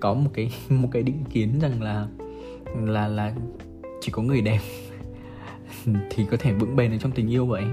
có 0.00 0.14
một 0.14 0.30
cái 0.34 0.52
một 0.68 0.88
cái 0.92 1.02
định 1.02 1.24
kiến 1.30 1.58
rằng 1.60 1.82
là 1.82 2.06
là 2.74 3.08
là 3.08 3.34
chỉ 4.00 4.12
có 4.12 4.22
người 4.22 4.40
đẹp 4.40 4.60
thì 6.10 6.26
có 6.30 6.36
thể 6.36 6.52
vững 6.52 6.76
bền 6.76 6.92
ở 6.92 6.98
trong 6.98 7.12
tình 7.12 7.30
yêu 7.30 7.46
vậy? 7.46 7.64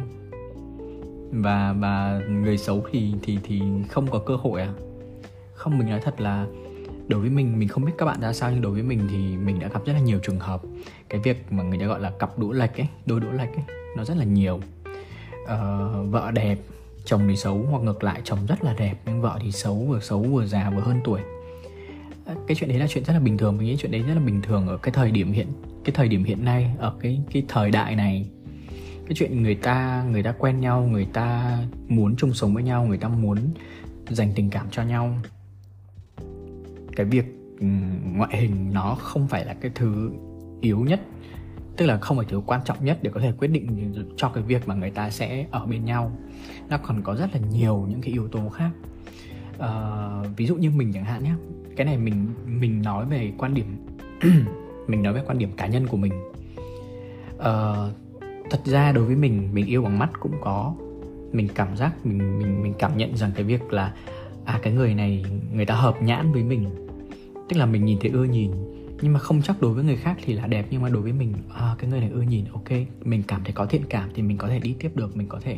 Và 1.31 1.73
và 1.79 2.21
người 2.29 2.57
xấu 2.57 2.85
thì 2.91 3.13
thì 3.21 3.37
thì 3.43 3.61
không 3.89 4.07
có 4.11 4.19
cơ 4.19 4.35
hội 4.35 4.61
à? 4.61 4.73
Không 5.53 5.77
mình 5.77 5.89
nói 5.89 6.01
thật 6.03 6.21
là 6.21 6.47
đối 7.07 7.19
với 7.19 7.29
mình 7.29 7.59
mình 7.59 7.67
không 7.67 7.85
biết 7.85 7.91
các 7.97 8.05
bạn 8.05 8.21
ra 8.21 8.33
sao 8.33 8.51
nhưng 8.51 8.61
đối 8.61 8.71
với 8.71 8.83
mình 8.83 9.07
thì 9.11 9.37
mình 9.37 9.59
đã 9.59 9.67
gặp 9.67 9.85
rất 9.85 9.93
là 9.93 9.99
nhiều 9.99 10.19
trường 10.23 10.39
hợp. 10.39 10.61
Cái 11.09 11.21
việc 11.21 11.51
mà 11.51 11.63
người 11.63 11.79
ta 11.79 11.85
gọi 11.85 11.99
là 11.99 12.11
cặp 12.19 12.39
đũa 12.39 12.51
lệch 12.51 12.77
ấy 12.77 12.87
đôi 13.05 13.19
đũa 13.19 13.31
lệch 13.31 13.55
ấy 13.55 13.63
nó 13.97 14.05
rất 14.05 14.17
là 14.17 14.25
nhiều. 14.25 14.59
Uh, 15.43 16.11
vợ 16.11 16.31
đẹp 16.31 16.57
chồng 17.09 17.21
thì 17.27 17.35
xấu 17.35 17.65
hoặc 17.69 17.83
ngược 17.83 18.03
lại, 18.03 18.21
chồng 18.23 18.39
rất 18.47 18.63
là 18.63 18.73
đẹp, 18.73 18.95
nhưng 19.05 19.21
vợ 19.21 19.39
thì 19.41 19.51
xấu 19.51 19.75
vừa 19.75 19.99
xấu 19.99 20.21
vừa 20.21 20.45
già 20.45 20.69
vừa 20.69 20.81
hơn 20.81 20.99
tuổi. 21.03 21.21
À, 22.25 22.35
cái 22.47 22.55
chuyện 22.55 22.69
đấy 22.69 22.79
là 22.79 22.87
chuyện 22.87 23.03
rất 23.03 23.13
là 23.13 23.19
bình 23.19 23.37
thường. 23.37 23.57
Mình 23.57 23.67
nghĩ 23.67 23.75
chuyện 23.79 23.91
đấy 23.91 24.01
rất 24.01 24.13
là 24.13 24.19
bình 24.19 24.41
thường 24.41 24.67
ở 24.67 24.77
cái 24.77 24.91
thời 24.91 25.11
điểm 25.11 25.31
hiện, 25.31 25.47
cái 25.83 25.93
thời 25.95 26.07
điểm 26.07 26.23
hiện 26.23 26.45
nay, 26.45 26.75
ở 26.77 26.93
cái 26.99 27.21
cái 27.31 27.43
thời 27.47 27.71
đại 27.71 27.95
này. 27.95 28.29
Cái 29.05 29.13
chuyện 29.15 29.43
người 29.43 29.55
ta 29.55 30.05
người 30.11 30.23
ta 30.23 30.31
quen 30.31 30.59
nhau, 30.59 30.81
người 30.91 31.05
ta 31.05 31.57
muốn 31.87 32.15
chung 32.15 32.33
sống 32.33 32.53
với 32.53 32.63
nhau, 32.63 32.85
người 32.85 32.97
ta 32.97 33.07
muốn 33.07 33.37
dành 34.09 34.31
tình 34.35 34.49
cảm 34.49 34.67
cho 34.71 34.83
nhau. 34.83 35.17
Cái 36.95 37.05
việc 37.05 37.25
ừ, 37.59 37.67
ngoại 38.03 38.37
hình 38.37 38.73
nó 38.73 38.95
không 38.95 39.27
phải 39.27 39.45
là 39.45 39.53
cái 39.53 39.71
thứ 39.75 40.11
yếu 40.61 40.79
nhất 40.79 40.99
tức 41.79 41.85
là 41.85 41.97
không 41.97 42.17
phải 42.17 42.25
thứ 42.29 42.41
quan 42.45 42.61
trọng 42.65 42.85
nhất 42.85 42.97
để 43.01 43.11
có 43.13 43.19
thể 43.19 43.31
quyết 43.37 43.47
định 43.47 43.93
cho 44.17 44.29
cái 44.29 44.43
việc 44.43 44.67
mà 44.67 44.75
người 44.75 44.91
ta 44.91 45.09
sẽ 45.09 45.45
ở 45.51 45.65
bên 45.65 45.85
nhau. 45.85 46.11
Nó 46.69 46.77
còn 46.77 47.01
có 47.03 47.15
rất 47.15 47.29
là 47.33 47.39
nhiều 47.51 47.85
những 47.89 48.01
cái 48.01 48.13
yếu 48.13 48.27
tố 48.27 48.49
khác. 48.49 48.69
Uh, 49.57 50.37
ví 50.37 50.45
dụ 50.45 50.55
như 50.55 50.71
mình 50.71 50.93
chẳng 50.93 51.05
hạn 51.05 51.23
nhé 51.23 51.33
cái 51.75 51.85
này 51.85 51.97
mình 51.97 52.27
mình 52.45 52.81
nói 52.81 53.05
về 53.05 53.31
quan 53.37 53.53
điểm 53.53 53.65
mình 54.87 55.03
nói 55.03 55.13
về 55.13 55.21
quan 55.27 55.37
điểm 55.37 55.51
cá 55.57 55.67
nhân 55.67 55.87
của 55.87 55.97
mình. 55.97 56.13
Uh, 57.35 57.93
thật 58.49 58.61
ra 58.65 58.91
đối 58.91 59.05
với 59.05 59.15
mình 59.15 59.49
mình 59.53 59.65
yêu 59.65 59.81
bằng 59.81 59.99
mắt 59.99 60.09
cũng 60.19 60.33
có. 60.41 60.73
Mình 61.31 61.47
cảm 61.55 61.75
giác 61.77 62.05
mình 62.05 62.39
mình 62.39 62.63
mình 62.63 62.73
cảm 62.79 62.97
nhận 62.97 63.17
rằng 63.17 63.31
cái 63.35 63.43
việc 63.43 63.73
là 63.73 63.93
à 64.45 64.59
cái 64.61 64.73
người 64.73 64.93
này 64.93 65.25
người 65.53 65.65
ta 65.65 65.75
hợp 65.75 66.01
nhãn 66.01 66.31
với 66.31 66.43
mình. 66.43 66.87
Tức 67.49 67.57
là 67.57 67.65
mình 67.65 67.85
nhìn 67.85 67.97
thấy 68.01 68.11
ưa 68.11 68.23
nhìn 68.23 68.51
nhưng 69.01 69.13
mà 69.13 69.19
không 69.19 69.41
chắc 69.41 69.61
đối 69.61 69.73
với 69.73 69.83
người 69.83 69.95
khác 69.95 70.17
thì 70.25 70.33
là 70.33 70.47
đẹp 70.47 70.65
nhưng 70.69 70.81
mà 70.81 70.89
đối 70.89 71.01
với 71.01 71.13
mình 71.13 71.33
à, 71.53 71.75
cái 71.79 71.89
người 71.89 71.99
này 71.99 72.09
ưa 72.09 72.21
nhìn 72.21 72.45
ok. 72.53 72.69
Mình 73.03 73.23
cảm 73.27 73.43
thấy 73.43 73.53
có 73.53 73.65
thiện 73.65 73.83
cảm 73.89 74.09
thì 74.15 74.21
mình 74.21 74.37
có 74.37 74.47
thể 74.47 74.59
đi 74.59 74.75
tiếp 74.79 74.91
được 74.95 75.17
mình 75.17 75.27
có 75.27 75.39
thể 75.39 75.57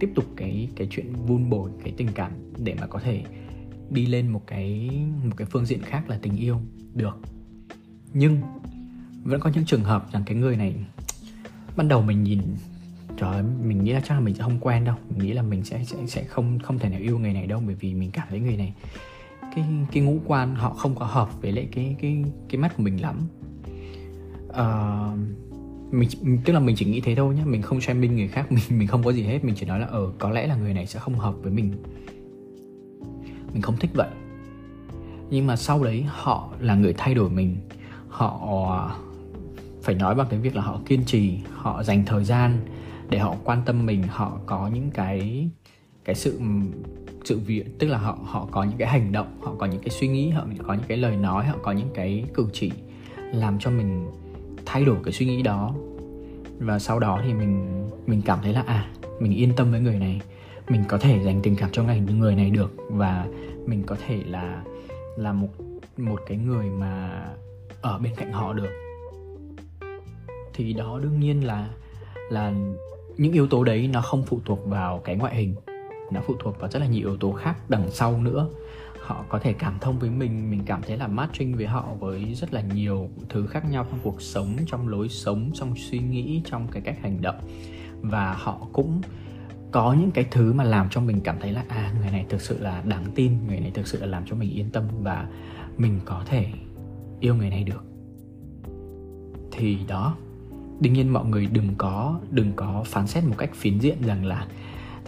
tiếp 0.00 0.10
tục 0.14 0.24
cái 0.36 0.68
cái 0.76 0.88
chuyện 0.90 1.12
vun 1.26 1.50
bồi 1.50 1.70
cái 1.84 1.92
tình 1.96 2.08
cảm 2.14 2.32
để 2.58 2.76
mà 2.80 2.86
có 2.86 2.98
thể 2.98 3.22
đi 3.90 4.06
lên 4.06 4.28
một 4.28 4.42
cái 4.46 4.90
một 5.24 5.36
cái 5.36 5.46
phương 5.50 5.66
diện 5.66 5.82
khác 5.82 6.10
là 6.10 6.18
tình 6.22 6.36
yêu 6.36 6.60
được. 6.94 7.18
Nhưng 8.12 8.40
vẫn 9.22 9.40
có 9.40 9.50
những 9.54 9.64
trường 9.64 9.84
hợp 9.84 10.12
rằng 10.12 10.22
cái 10.26 10.36
người 10.36 10.56
này 10.56 10.74
ban 11.76 11.88
đầu 11.88 12.02
mình 12.02 12.22
nhìn 12.22 12.40
trời 13.16 13.34
ơi, 13.34 13.42
mình 13.64 13.84
nghĩ 13.84 13.92
là 13.92 14.00
chắc 14.00 14.14
là 14.14 14.20
mình 14.20 14.34
sẽ 14.34 14.42
không 14.42 14.58
quen 14.60 14.84
đâu. 14.84 14.96
Mình 15.10 15.18
nghĩ 15.18 15.32
là 15.32 15.42
mình 15.42 15.64
sẽ 15.64 15.84
sẽ 15.84 15.96
sẽ 16.06 16.24
không 16.24 16.58
không 16.58 16.78
thể 16.78 16.88
nào 16.88 17.00
yêu 17.00 17.18
người 17.18 17.32
này 17.32 17.46
đâu 17.46 17.62
bởi 17.66 17.74
vì 17.74 17.94
mình 17.94 18.10
cảm 18.10 18.26
thấy 18.30 18.40
người 18.40 18.56
này 18.56 18.74
cái 19.54 19.64
cái 19.92 20.02
ngũ 20.02 20.18
quan 20.26 20.54
họ 20.54 20.70
không 20.70 20.94
có 20.94 21.06
hợp 21.06 21.42
với 21.42 21.52
lại 21.52 21.68
cái 21.72 21.96
cái 22.00 22.24
cái 22.48 22.60
mắt 22.60 22.76
của 22.76 22.82
mình 22.82 23.02
lắm. 23.02 23.16
Uh, 24.48 25.18
mình 25.94 26.08
tức 26.44 26.52
là 26.52 26.60
mình 26.60 26.76
chỉ 26.76 26.84
nghĩ 26.84 27.00
thế 27.00 27.14
thôi 27.14 27.34
nhé 27.34 27.42
mình 27.44 27.62
không 27.62 27.80
xem 27.80 28.00
minh 28.00 28.16
người 28.16 28.28
khác 28.28 28.52
mình 28.52 28.64
mình 28.68 28.88
không 28.88 29.02
có 29.02 29.12
gì 29.12 29.22
hết 29.22 29.44
mình 29.44 29.54
chỉ 29.58 29.66
nói 29.66 29.80
là 29.80 29.86
ở 29.86 29.98
ừ, 29.98 30.12
có 30.18 30.30
lẽ 30.30 30.46
là 30.46 30.56
người 30.56 30.74
này 30.74 30.86
sẽ 30.86 30.98
không 30.98 31.14
hợp 31.14 31.34
với 31.42 31.52
mình. 31.52 31.72
Mình 33.52 33.62
không 33.62 33.76
thích 33.76 33.90
vậy. 33.94 34.08
Nhưng 35.30 35.46
mà 35.46 35.56
sau 35.56 35.84
đấy 35.84 36.04
họ 36.08 36.48
là 36.60 36.74
người 36.74 36.94
thay 36.98 37.14
đổi 37.14 37.30
mình. 37.30 37.56
Họ 38.08 38.90
phải 39.82 39.94
nói 39.94 40.14
bằng 40.14 40.26
cái 40.30 40.40
việc 40.40 40.56
là 40.56 40.62
họ 40.62 40.80
kiên 40.86 41.04
trì 41.04 41.38
họ 41.52 41.82
dành 41.82 42.04
thời 42.06 42.24
gian 42.24 42.58
để 43.08 43.18
họ 43.18 43.36
quan 43.44 43.62
tâm 43.66 43.86
mình 43.86 44.02
họ 44.08 44.38
có 44.46 44.68
những 44.68 44.90
cái 44.90 45.48
cái 46.04 46.14
sự 46.14 46.40
sự 47.30 47.38
việc, 47.38 47.78
tức 47.78 47.86
là 47.86 47.98
họ 47.98 48.18
họ 48.24 48.48
có 48.50 48.64
những 48.64 48.78
cái 48.78 48.88
hành 48.88 49.12
động, 49.12 49.38
họ 49.42 49.54
có 49.58 49.66
những 49.66 49.80
cái 49.80 49.90
suy 49.90 50.08
nghĩ, 50.08 50.30
họ 50.30 50.44
có 50.66 50.74
những 50.74 50.84
cái 50.88 50.98
lời 50.98 51.16
nói, 51.16 51.46
họ 51.46 51.56
có 51.62 51.72
những 51.72 51.90
cái 51.94 52.24
cử 52.34 52.46
chỉ 52.52 52.72
làm 53.32 53.58
cho 53.58 53.70
mình 53.70 54.10
thay 54.66 54.84
đổi 54.84 54.96
cái 55.04 55.12
suy 55.12 55.26
nghĩ 55.26 55.42
đó. 55.42 55.74
Và 56.58 56.78
sau 56.78 56.98
đó 56.98 57.20
thì 57.24 57.34
mình 57.34 57.84
mình 58.06 58.22
cảm 58.22 58.38
thấy 58.42 58.52
là 58.52 58.62
à 58.66 58.90
mình 59.20 59.34
yên 59.34 59.52
tâm 59.56 59.70
với 59.70 59.80
người 59.80 59.98
này. 59.98 60.20
Mình 60.68 60.84
có 60.88 60.98
thể 60.98 61.22
dành 61.24 61.40
tình 61.42 61.56
cảm 61.56 61.70
cho 61.72 61.82
người 61.82 62.00
người 62.00 62.34
này 62.34 62.50
được. 62.50 62.74
Và 62.88 63.26
mình 63.66 63.82
có 63.86 63.96
thể 64.06 64.22
là 64.26 64.62
là 65.16 65.32
một 65.32 65.48
một 65.96 66.20
cái 66.26 66.38
người 66.38 66.66
mà 66.70 67.24
ở 67.82 67.98
bên 67.98 68.12
cạnh 68.16 68.32
họ 68.32 68.52
được. 68.52 68.70
Thì 70.54 70.72
đó 70.72 70.98
đương 71.02 71.20
nhiên 71.20 71.46
là 71.46 71.68
là 72.30 72.52
những 73.16 73.32
yếu 73.32 73.46
tố 73.46 73.64
đấy 73.64 73.90
nó 73.92 74.00
không 74.00 74.22
phụ 74.22 74.40
thuộc 74.44 74.66
vào 74.66 75.00
cái 75.04 75.16
ngoại 75.16 75.36
hình 75.36 75.54
nó 76.10 76.20
phụ 76.26 76.34
thuộc 76.38 76.60
vào 76.60 76.70
rất 76.70 76.78
là 76.78 76.86
nhiều 76.86 77.08
yếu 77.08 77.16
tố 77.16 77.32
khác 77.32 77.70
đằng 77.70 77.90
sau 77.90 78.20
nữa. 78.22 78.48
Họ 79.00 79.24
có 79.28 79.38
thể 79.38 79.52
cảm 79.52 79.74
thông 79.80 79.98
với 79.98 80.10
mình 80.10 80.50
mình 80.50 80.62
cảm 80.66 80.82
thấy 80.82 80.96
là 80.96 81.06
matching 81.06 81.56
với 81.56 81.66
họ 81.66 81.84
với 82.00 82.34
rất 82.34 82.52
là 82.52 82.60
nhiều 82.60 83.08
thứ 83.28 83.46
khác 83.46 83.70
nhau 83.70 83.86
trong 83.90 84.00
cuộc 84.02 84.22
sống, 84.22 84.56
trong 84.66 84.88
lối 84.88 85.08
sống, 85.08 85.50
trong 85.54 85.74
suy 85.76 85.98
nghĩ, 85.98 86.42
trong 86.44 86.68
cái 86.68 86.82
cách 86.82 86.96
hành 87.02 87.22
động. 87.22 87.40
Và 88.00 88.34
họ 88.34 88.66
cũng 88.72 89.00
có 89.70 89.92
những 89.92 90.10
cái 90.10 90.26
thứ 90.30 90.52
mà 90.52 90.64
làm 90.64 90.88
cho 90.90 91.00
mình 91.00 91.20
cảm 91.20 91.36
thấy 91.40 91.52
là 91.52 91.64
à 91.68 91.94
người 92.00 92.10
này 92.10 92.26
thực 92.28 92.40
sự 92.40 92.58
là 92.58 92.82
đáng 92.86 93.04
tin, 93.14 93.32
người 93.46 93.60
này 93.60 93.70
thực 93.70 93.86
sự 93.86 94.00
là 94.00 94.06
làm 94.06 94.22
cho 94.26 94.36
mình 94.36 94.50
yên 94.50 94.70
tâm 94.70 94.84
và 95.02 95.28
mình 95.78 96.00
có 96.04 96.22
thể 96.26 96.46
yêu 97.20 97.34
người 97.34 97.50
này 97.50 97.64
được. 97.64 97.84
Thì 99.52 99.78
đó, 99.88 100.16
đương 100.80 100.92
nhiên 100.92 101.12
mọi 101.12 101.24
người 101.24 101.46
đừng 101.46 101.74
có 101.78 102.20
đừng 102.30 102.52
có 102.56 102.82
phán 102.86 103.06
xét 103.06 103.24
một 103.24 103.34
cách 103.38 103.50
phiến 103.54 103.78
diện 103.78 103.96
rằng 104.02 104.24
là 104.24 104.46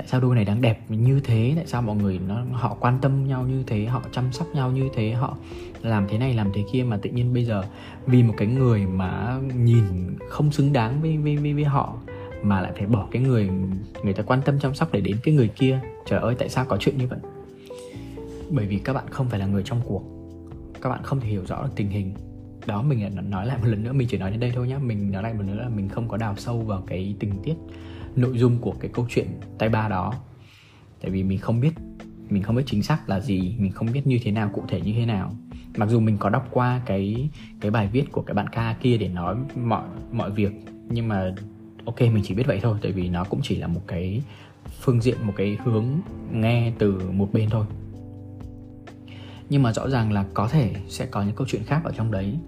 tại 0.02 0.08
sao 0.08 0.20
đôi 0.20 0.34
này 0.34 0.44
đáng 0.44 0.60
đẹp 0.60 0.80
như 0.88 1.20
thế? 1.24 1.52
Tại 1.56 1.66
sao 1.66 1.82
mọi 1.82 1.96
người 1.96 2.20
nó 2.28 2.44
họ 2.52 2.76
quan 2.80 2.98
tâm 3.02 3.28
nhau 3.28 3.46
như 3.46 3.62
thế? 3.66 3.86
Họ 3.86 4.02
chăm 4.12 4.32
sóc 4.32 4.46
nhau 4.54 4.70
như 4.70 4.88
thế? 4.94 5.12
Họ 5.12 5.36
làm 5.82 6.06
thế 6.08 6.18
này 6.18 6.34
làm 6.34 6.50
thế 6.54 6.64
kia 6.72 6.82
mà 6.82 6.96
tự 6.96 7.10
nhiên 7.10 7.34
bây 7.34 7.44
giờ 7.44 7.64
vì 8.06 8.22
một 8.22 8.34
cái 8.36 8.48
người 8.48 8.86
mà 8.86 9.38
nhìn 9.56 9.84
không 10.28 10.52
xứng 10.52 10.72
đáng 10.72 11.02
với 11.02 11.16
với 11.16 11.36
với, 11.36 11.54
với 11.54 11.64
họ 11.64 11.96
mà 12.42 12.60
lại 12.60 12.72
phải 12.76 12.86
bỏ 12.86 13.08
cái 13.10 13.22
người 13.22 13.50
người 14.04 14.12
ta 14.12 14.22
quan 14.22 14.42
tâm 14.44 14.58
chăm 14.58 14.74
sóc 14.74 14.92
để 14.92 15.00
đến 15.00 15.16
cái 15.22 15.34
người 15.34 15.48
kia? 15.48 15.80
Trời 16.06 16.20
ơi 16.20 16.34
tại 16.38 16.48
sao 16.48 16.64
có 16.64 16.76
chuyện 16.76 16.98
như 16.98 17.06
vậy? 17.06 17.18
Bởi 18.50 18.66
vì 18.66 18.78
các 18.78 18.92
bạn 18.92 19.04
không 19.10 19.28
phải 19.28 19.40
là 19.40 19.46
người 19.46 19.62
trong 19.62 19.80
cuộc. 19.84 20.02
Các 20.80 20.88
bạn 20.88 21.00
không 21.02 21.20
thể 21.20 21.28
hiểu 21.28 21.44
rõ 21.46 21.62
được 21.62 21.72
tình 21.76 21.90
hình. 21.90 22.14
Đó 22.66 22.82
mình 22.82 23.30
nói 23.30 23.46
lại 23.46 23.58
một 23.58 23.66
lần 23.66 23.84
nữa 23.84 23.92
mình 23.92 24.08
chỉ 24.10 24.18
nói 24.18 24.30
đến 24.30 24.40
đây 24.40 24.52
thôi 24.54 24.68
nhé 24.68 24.78
mình 24.78 25.12
nói 25.12 25.22
lại 25.22 25.34
một 25.34 25.42
lần 25.46 25.56
nữa 25.56 25.62
là 25.62 25.68
mình 25.68 25.88
không 25.88 26.08
có 26.08 26.16
đào 26.16 26.34
sâu 26.36 26.58
vào 26.58 26.82
cái 26.86 27.14
tình 27.18 27.32
tiết 27.42 27.54
nội 28.16 28.38
dung 28.38 28.58
của 28.58 28.74
cái 28.80 28.90
câu 28.94 29.06
chuyện 29.08 29.26
tay 29.58 29.68
ba 29.68 29.88
đó. 29.88 30.12
Tại 31.00 31.10
vì 31.10 31.22
mình 31.22 31.38
không 31.38 31.60
biết, 31.60 31.72
mình 32.30 32.42
không 32.42 32.56
biết 32.56 32.62
chính 32.66 32.82
xác 32.82 33.08
là 33.08 33.20
gì, 33.20 33.56
mình 33.58 33.72
không 33.72 33.92
biết 33.92 34.06
như 34.06 34.18
thế 34.22 34.30
nào, 34.30 34.50
cụ 34.52 34.62
thể 34.68 34.80
như 34.80 34.92
thế 34.92 35.06
nào. 35.06 35.32
Mặc 35.76 35.88
dù 35.88 36.00
mình 36.00 36.16
có 36.18 36.30
đọc 36.30 36.48
qua 36.50 36.80
cái 36.86 37.28
cái 37.60 37.70
bài 37.70 37.88
viết 37.92 38.12
của 38.12 38.22
cái 38.22 38.34
bạn 38.34 38.46
ca 38.52 38.76
kia 38.80 38.98
để 38.98 39.08
nói 39.08 39.36
mọi 39.64 39.84
mọi 40.12 40.30
việc, 40.30 40.52
nhưng 40.88 41.08
mà 41.08 41.34
ok, 41.84 42.00
mình 42.00 42.22
chỉ 42.24 42.34
biết 42.34 42.46
vậy 42.46 42.60
thôi, 42.62 42.78
tại 42.82 42.92
vì 42.92 43.08
nó 43.08 43.24
cũng 43.24 43.40
chỉ 43.42 43.56
là 43.56 43.66
một 43.66 43.80
cái 43.86 44.22
phương 44.80 45.00
diện, 45.00 45.16
một 45.22 45.32
cái 45.36 45.58
hướng 45.64 45.86
nghe 46.32 46.72
từ 46.78 47.10
một 47.12 47.28
bên 47.32 47.50
thôi. 47.50 47.66
Nhưng 49.50 49.62
mà 49.62 49.72
rõ 49.72 49.88
ràng 49.88 50.12
là 50.12 50.24
có 50.34 50.48
thể 50.48 50.74
sẽ 50.88 51.06
có 51.06 51.22
những 51.22 51.36
câu 51.36 51.46
chuyện 51.46 51.64
khác 51.64 51.80
ở 51.84 51.92
trong 51.96 52.10
đấy, 52.10 52.38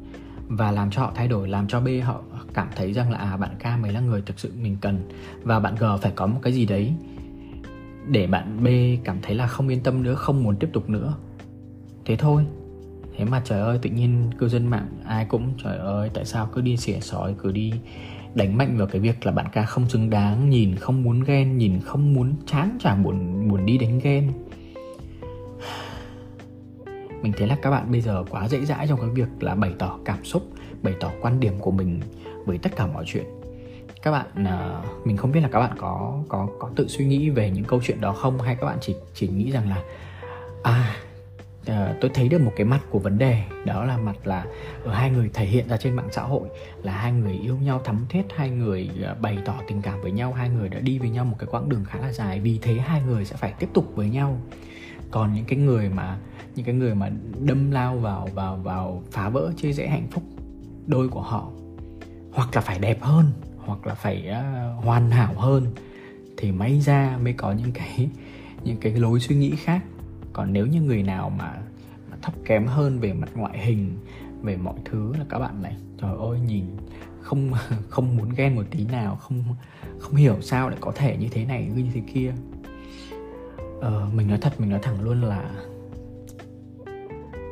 và 0.49 0.71
làm 0.71 0.91
cho 0.91 1.03
họ 1.03 1.13
thay 1.15 1.29
đổi, 1.29 1.49
làm 1.49 1.69
cho 1.69 1.81
b 1.81 1.89
họ 2.03 2.23
cảm 2.55 2.69
thấy 2.77 2.93
rằng 2.93 3.11
là 3.11 3.19
à 3.19 3.37
bạn 3.37 3.51
k 3.59 3.81
mới 3.81 3.93
là 3.93 4.01
người 4.01 4.23
thực 4.27 4.41
sự 4.41 4.53
mình 4.63 4.77
cần 4.81 5.09
và 5.43 5.61
bạn 5.61 5.75
g 5.75 5.85
phải 6.03 6.13
có 6.15 6.27
một 6.27 6.41
cái 6.43 6.53
gì 6.53 6.67
đấy 6.67 6.93
để 8.09 8.27
bạn 8.27 8.65
b 8.65 8.69
cảm 9.05 9.19
thấy 9.23 9.35
là 9.35 9.47
không 9.47 9.69
yên 9.69 9.81
tâm 9.81 10.03
nữa, 10.03 10.15
không 10.15 10.43
muốn 10.43 10.57
tiếp 10.57 10.69
tục 10.73 10.91
nữa. 10.91 11.15
Thế 12.05 12.17
thôi. 12.17 12.47
Thế 13.17 13.25
mà 13.25 13.43
trời 13.45 13.61
ơi, 13.61 13.79
tự 13.83 13.91
nhiên 13.91 14.31
cư 14.39 14.49
dân 14.49 14.67
mạng 14.67 14.89
ai 15.05 15.25
cũng, 15.25 15.53
trời 15.63 15.79
ơi, 15.79 16.11
tại 16.15 16.25
sao 16.25 16.49
cứ 16.55 16.61
đi 16.61 16.77
xỉa 16.77 17.01
sói, 17.01 17.35
cứ 17.43 17.53
đi 17.53 17.73
đánh 18.35 18.57
mạnh 18.57 18.77
vào 18.77 18.87
cái 18.87 19.01
việc 19.01 19.27
là 19.27 19.33
bạn 19.33 19.47
ca 19.53 19.65
không 19.65 19.89
xứng 19.89 20.11
đáng, 20.11 20.51
nhìn 20.51 20.77
không 20.77 21.03
muốn 21.03 21.21
ghen, 21.25 21.59
nhìn 21.59 21.81
không 21.81 22.15
muốn 22.15 22.35
chán 22.47 22.79
chả 22.81 22.95
buồn 22.95 23.49
buồn 23.49 23.67
đi 23.67 23.79
đánh 23.79 23.99
ghen 23.99 24.33
mình 27.25 27.33
thấy 27.37 27.49
là 27.49 27.57
các 27.63 27.71
bạn 27.71 27.93
bây 27.93 28.01
giờ 28.01 28.25
quá 28.31 28.49
dễ 28.49 28.65
dãi 28.65 28.87
trong 28.89 29.01
cái 29.01 29.11
việc 29.11 29.29
là 29.41 29.55
bày 29.55 29.75
tỏ 29.79 29.99
cảm 30.05 30.25
xúc 30.25 30.43
bày 30.83 30.95
tỏ 31.01 31.11
quan 31.21 31.41
điểm 31.41 31.59
của 31.59 31.71
mình 31.71 32.01
với 32.45 32.59
tất 32.59 32.77
cả 32.77 32.87
mọi 32.87 33.05
chuyện. 33.07 33.25
Các 34.03 34.11
bạn 34.11 34.27
uh, 34.43 35.07
mình 35.07 35.17
không 35.17 35.33
biết 35.33 35.41
là 35.41 35.49
các 35.49 35.61
bạn 35.61 35.77
có 35.79 36.23
có 36.29 36.49
có 36.59 36.71
tự 36.77 36.89
suy 36.89 37.05
nghĩ 37.05 37.31
về 37.31 37.51
những 37.51 37.65
câu 37.65 37.81
chuyện 37.85 38.01
đó 38.01 38.13
không? 38.13 38.41
Hay 38.41 38.57
các 38.57 38.67
bạn 38.67 38.79
chỉ 38.81 38.95
chỉ 39.15 39.29
nghĩ 39.29 39.51
rằng 39.51 39.71
là 39.71 39.83
à 40.63 40.97
uh, 41.71 42.01
tôi 42.01 42.11
thấy 42.15 42.29
được 42.29 42.41
một 42.41 42.53
cái 42.57 42.67
mặt 42.67 42.81
của 42.91 42.99
vấn 42.99 43.19
đề 43.19 43.43
đó 43.65 43.85
là 43.85 43.97
mặt 43.97 44.27
là 44.27 44.47
ở 44.85 44.93
hai 44.93 45.11
người 45.11 45.31
thể 45.35 45.47
hiện 45.47 45.69
ra 45.69 45.77
trên 45.77 45.97
mạng 45.97 46.09
xã 46.13 46.23
hội 46.23 46.49
là 46.83 46.93
hai 46.93 47.13
người 47.13 47.39
yêu 47.43 47.57
nhau 47.57 47.81
thắm 47.85 48.07
thiết 48.09 48.23
hai 48.37 48.51
người 48.51 48.91
uh, 49.13 49.21
bày 49.21 49.39
tỏ 49.45 49.55
tình 49.69 49.83
cảm 49.83 50.01
với 50.01 50.13
nhau 50.13 50.33
hai 50.33 50.49
người 50.49 50.69
đã 50.69 50.81
đi 50.81 50.99
với 50.99 51.11
nhau 51.11 51.25
một 51.25 51.37
cái 51.39 51.47
quãng 51.51 51.69
đường 51.69 51.85
khá 51.85 51.99
là 51.99 52.13
dài 52.13 52.41
vì 52.41 52.59
thế 52.63 52.75
hai 52.75 53.03
người 53.03 53.25
sẽ 53.25 53.37
phải 53.37 53.53
tiếp 53.59 53.69
tục 53.75 53.93
với 53.95 54.09
nhau. 54.09 54.39
Còn 55.11 55.35
những 55.35 55.45
cái 55.45 55.59
người 55.59 55.89
mà 55.89 56.19
những 56.57 56.67
cái 56.67 56.75
người 56.75 56.95
mà 56.95 57.11
đâm 57.41 57.71
lao 57.71 57.97
vào 57.97 58.29
vào 58.35 58.57
vào 58.57 59.03
phá 59.11 59.29
vỡ 59.29 59.53
chia 59.57 59.73
rẽ 59.73 59.89
hạnh 59.89 60.07
phúc 60.11 60.23
đôi 60.87 61.09
của 61.09 61.21
họ. 61.21 61.51
Hoặc 62.33 62.49
là 62.55 62.61
phải 62.61 62.79
đẹp 62.79 63.03
hơn 63.03 63.27
hoặc 63.59 63.87
là 63.87 63.95
phải 63.95 64.31
uh, 64.31 64.85
hoàn 64.85 65.11
hảo 65.11 65.35
hơn 65.37 65.67
thì 66.37 66.53
may 66.53 66.81
ra 66.81 67.19
mới 67.23 67.33
có 67.33 67.53
những 67.53 67.73
cái 67.73 68.09
những 68.65 68.77
cái 68.77 68.93
lối 68.93 69.21
suy 69.21 69.37
nghĩ 69.37 69.57
khác. 69.57 69.83
Còn 70.33 70.53
nếu 70.53 70.67
như 70.67 70.83
người 70.83 71.03
nào 71.03 71.31
mà, 71.31 71.55
mà 72.11 72.17
thấp 72.23 72.35
kém 72.45 72.67
hơn 72.67 73.01
về 73.01 73.13
mặt 73.13 73.29
ngoại 73.35 73.59
hình 73.59 73.99
về 74.43 74.57
mọi 74.57 74.75
thứ 74.85 75.13
là 75.19 75.25
các 75.29 75.39
bạn 75.39 75.63
này 75.63 75.77
trời 76.01 76.17
ơi 76.19 76.41
nhìn 76.47 76.65
không 77.21 77.53
không 77.89 78.17
muốn 78.17 78.29
ghen 78.37 78.57
một 78.57 78.65
tí 78.71 78.85
nào 78.85 79.17
không 79.17 79.45
không 79.99 80.15
hiểu 80.15 80.37
sao 80.41 80.69
lại 80.69 80.79
có 80.81 80.93
thể 80.95 81.17
như 81.17 81.29
thế 81.31 81.45
này 81.45 81.71
như 81.77 81.91
thế 81.95 82.03
kia. 82.15 82.33
Ờ, 83.81 84.09
mình 84.15 84.29
nói 84.29 84.39
thật 84.41 84.61
mình 84.61 84.71
nói 84.71 84.81
thẳng 84.83 85.03
luôn 85.03 85.23
là 85.23 85.51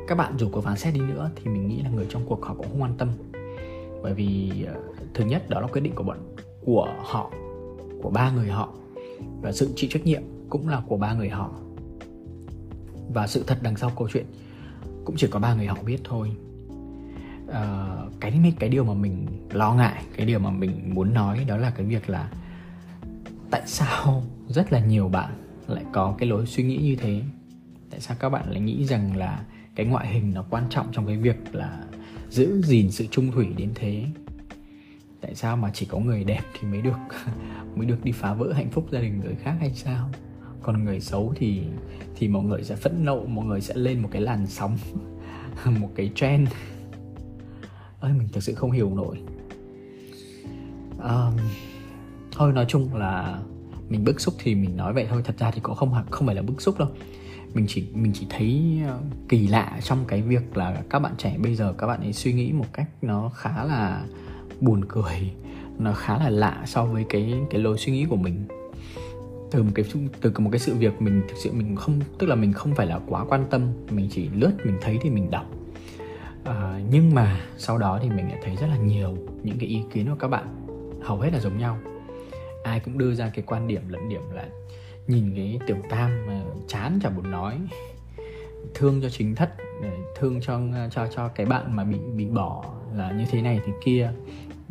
các 0.07 0.15
bạn 0.15 0.33
dù 0.37 0.49
có 0.49 0.61
phán 0.61 0.77
xét 0.77 0.93
đi 0.93 0.99
nữa 0.99 1.31
thì 1.35 1.51
mình 1.51 1.67
nghĩ 1.67 1.81
là 1.81 1.89
người 1.89 2.05
trong 2.09 2.25
cuộc 2.25 2.45
họ 2.45 2.53
cũng 2.53 2.67
không 2.69 2.81
quan 2.81 2.93
tâm. 2.97 3.09
Bởi 4.03 4.13
vì 4.13 4.51
ờ, 4.67 4.73
thứ 5.13 5.25
nhất 5.25 5.49
đó 5.49 5.59
là 5.59 5.67
quyết 5.67 5.81
định 5.81 5.95
của 5.95 6.03
bọn 6.03 6.17
của 6.65 6.95
họ 6.99 7.31
của 8.01 8.09
ba 8.09 8.31
người 8.31 8.49
họ. 8.49 8.73
Và 9.41 9.51
sự 9.51 9.69
chịu 9.75 9.89
trách 9.93 10.05
nhiệm 10.05 10.21
cũng 10.49 10.67
là 10.67 10.81
của 10.87 10.97
ba 10.97 11.13
người 11.13 11.29
họ. 11.29 11.51
Và 13.13 13.27
sự 13.27 13.43
thật 13.47 13.57
đằng 13.61 13.75
sau 13.75 13.91
câu 13.97 14.09
chuyện 14.13 14.25
cũng 15.05 15.15
chỉ 15.15 15.27
có 15.27 15.39
ba 15.39 15.53
người 15.53 15.67
họ 15.67 15.77
biết 15.85 15.97
thôi. 16.03 16.31
À, 17.51 17.95
cái 18.19 18.53
cái 18.59 18.69
điều 18.69 18.83
mà 18.83 18.93
mình 18.93 19.25
lo 19.51 19.73
ngại 19.73 20.03
cái 20.17 20.25
điều 20.25 20.39
mà 20.39 20.49
mình 20.49 20.71
muốn 20.93 21.13
nói 21.13 21.45
đó 21.47 21.57
là 21.57 21.69
cái 21.69 21.85
việc 21.85 22.09
là 22.09 22.31
tại 23.51 23.61
sao 23.65 24.23
rất 24.47 24.73
là 24.73 24.79
nhiều 24.79 25.09
bạn 25.09 25.33
lại 25.67 25.83
có 25.93 26.15
cái 26.17 26.29
lối 26.29 26.45
suy 26.45 26.63
nghĩ 26.63 26.77
như 26.77 26.95
thế? 26.95 27.21
Tại 27.89 27.99
sao 27.99 28.17
các 28.19 28.29
bạn 28.29 28.51
lại 28.51 28.61
nghĩ 28.61 28.85
rằng 28.85 29.17
là 29.17 29.45
cái 29.75 29.85
ngoại 29.85 30.07
hình 30.07 30.33
nó 30.33 30.43
quan 30.49 30.63
trọng 30.69 30.87
trong 30.91 31.07
cái 31.07 31.17
việc 31.17 31.55
là 31.55 31.83
giữ 32.29 32.61
gìn 32.61 32.91
sự 32.91 33.05
trung 33.11 33.31
thủy 33.31 33.47
đến 33.57 33.71
thế. 33.75 34.05
Tại 35.21 35.35
sao 35.35 35.57
mà 35.57 35.71
chỉ 35.73 35.85
có 35.85 35.99
người 35.99 36.23
đẹp 36.23 36.41
thì 36.53 36.67
mới 36.67 36.81
được 36.81 36.97
mới 37.75 37.85
được 37.85 38.03
đi 38.03 38.11
phá 38.11 38.33
vỡ 38.33 38.53
hạnh 38.53 38.69
phúc 38.69 38.87
gia 38.91 38.99
đình 38.99 39.19
người 39.19 39.35
khác 39.35 39.55
hay 39.59 39.73
sao? 39.73 40.09
Còn 40.61 40.83
người 40.83 40.99
xấu 40.99 41.33
thì 41.35 41.61
thì 42.15 42.27
mọi 42.27 42.43
người 42.43 42.63
sẽ 42.63 42.75
phẫn 42.75 43.05
nộ 43.05 43.25
mọi 43.25 43.45
người 43.45 43.61
sẽ 43.61 43.73
lên 43.75 43.99
một 43.99 44.09
cái 44.11 44.21
làn 44.21 44.47
sóng 44.47 44.77
một 45.79 45.89
cái 45.95 46.11
trend. 46.15 46.49
Ơi 47.99 48.13
mình 48.17 48.27
thực 48.33 48.43
sự 48.43 48.53
không 48.53 48.71
hiểu 48.71 48.95
nổi. 48.95 49.17
Um, 51.03 51.37
thôi 52.31 52.53
nói 52.53 52.65
chung 52.67 52.95
là 52.95 53.39
mình 53.89 54.03
bức 54.03 54.21
xúc 54.21 54.33
thì 54.39 54.55
mình 54.55 54.77
nói 54.77 54.93
vậy 54.93 55.07
thôi. 55.09 55.21
Thật 55.25 55.35
ra 55.37 55.51
thì 55.51 55.59
cũng 55.59 55.75
không 55.75 55.93
không 56.09 56.27
phải 56.27 56.35
là 56.35 56.41
bức 56.41 56.61
xúc 56.61 56.79
đâu 56.79 56.89
mình 57.53 57.65
chỉ 57.67 57.85
mình 57.93 58.11
chỉ 58.13 58.27
thấy 58.29 58.81
ờ, 58.87 58.99
kỳ 59.29 59.47
lạ 59.47 59.79
trong 59.83 60.05
cái 60.07 60.21
việc 60.21 60.57
là 60.57 60.83
các 60.89 60.99
bạn 60.99 61.13
trẻ 61.17 61.37
bây 61.37 61.55
giờ 61.55 61.73
các 61.77 61.87
bạn 61.87 62.01
ấy 62.01 62.13
suy 62.13 62.33
nghĩ 62.33 62.51
một 62.51 62.65
cách 62.73 62.89
nó 63.01 63.29
khá 63.29 63.63
là 63.63 64.05
buồn 64.61 64.85
cười 64.89 65.33
nó 65.79 65.93
khá 65.93 66.17
là 66.17 66.29
lạ 66.29 66.63
so 66.65 66.85
với 66.85 67.05
cái 67.09 67.33
cái 67.49 67.61
lối 67.61 67.77
suy 67.77 67.91
nghĩ 67.91 68.05
của 68.05 68.15
mình. 68.15 68.45
Từ 69.51 69.63
một 69.63 69.71
cái 69.75 69.85
từ 70.21 70.33
một 70.37 70.49
cái 70.51 70.59
sự 70.59 70.75
việc 70.75 71.01
mình 71.01 71.21
thực 71.27 71.37
sự 71.37 71.51
mình 71.51 71.75
không 71.75 71.99
tức 72.19 72.27
là 72.27 72.35
mình 72.35 72.53
không 72.53 72.75
phải 72.75 72.87
là 72.87 72.99
quá 73.07 73.25
quan 73.25 73.45
tâm 73.49 73.61
mình 73.89 74.07
chỉ 74.11 74.29
lướt 74.29 74.51
mình 74.63 74.77
thấy 74.81 74.99
thì 75.01 75.09
mình 75.09 75.31
đọc. 75.31 75.45
À, 76.45 76.79
nhưng 76.89 77.15
mà 77.15 77.41
sau 77.57 77.77
đó 77.77 77.99
thì 78.01 78.09
mình 78.09 78.27
lại 78.27 78.39
thấy 78.43 78.55
rất 78.55 78.67
là 78.67 78.77
nhiều 78.77 79.17
những 79.43 79.57
cái 79.59 79.69
ý 79.69 79.81
kiến 79.93 80.09
của 80.09 80.15
các 80.19 80.27
bạn 80.27 80.65
hầu 81.01 81.19
hết 81.19 81.33
là 81.33 81.39
giống 81.39 81.57
nhau. 81.57 81.77
Ai 82.63 82.79
cũng 82.79 82.97
đưa 82.97 83.15
ra 83.15 83.31
cái 83.33 83.43
quan 83.47 83.67
điểm 83.67 83.81
lẫn 83.89 84.09
điểm 84.09 84.21
là 84.33 84.45
nhìn 85.07 85.33
cái 85.35 85.59
tiểu 85.67 85.77
tam 85.89 86.27
mà 86.27 86.41
chán 86.67 86.99
chả 87.03 87.09
muốn 87.09 87.31
nói. 87.31 87.59
Thương 88.73 89.01
cho 89.01 89.09
chính 89.09 89.35
thất 89.35 89.53
thương 90.15 90.41
cho 90.41 90.61
cho 90.91 91.07
cho 91.15 91.27
cái 91.27 91.45
bạn 91.45 91.75
mà 91.75 91.83
bị 91.83 91.97
bị 92.15 92.25
bỏ 92.25 92.65
là 92.95 93.11
như 93.11 93.25
thế 93.31 93.41
này 93.41 93.59
thì 93.65 93.71
kia. 93.85 94.11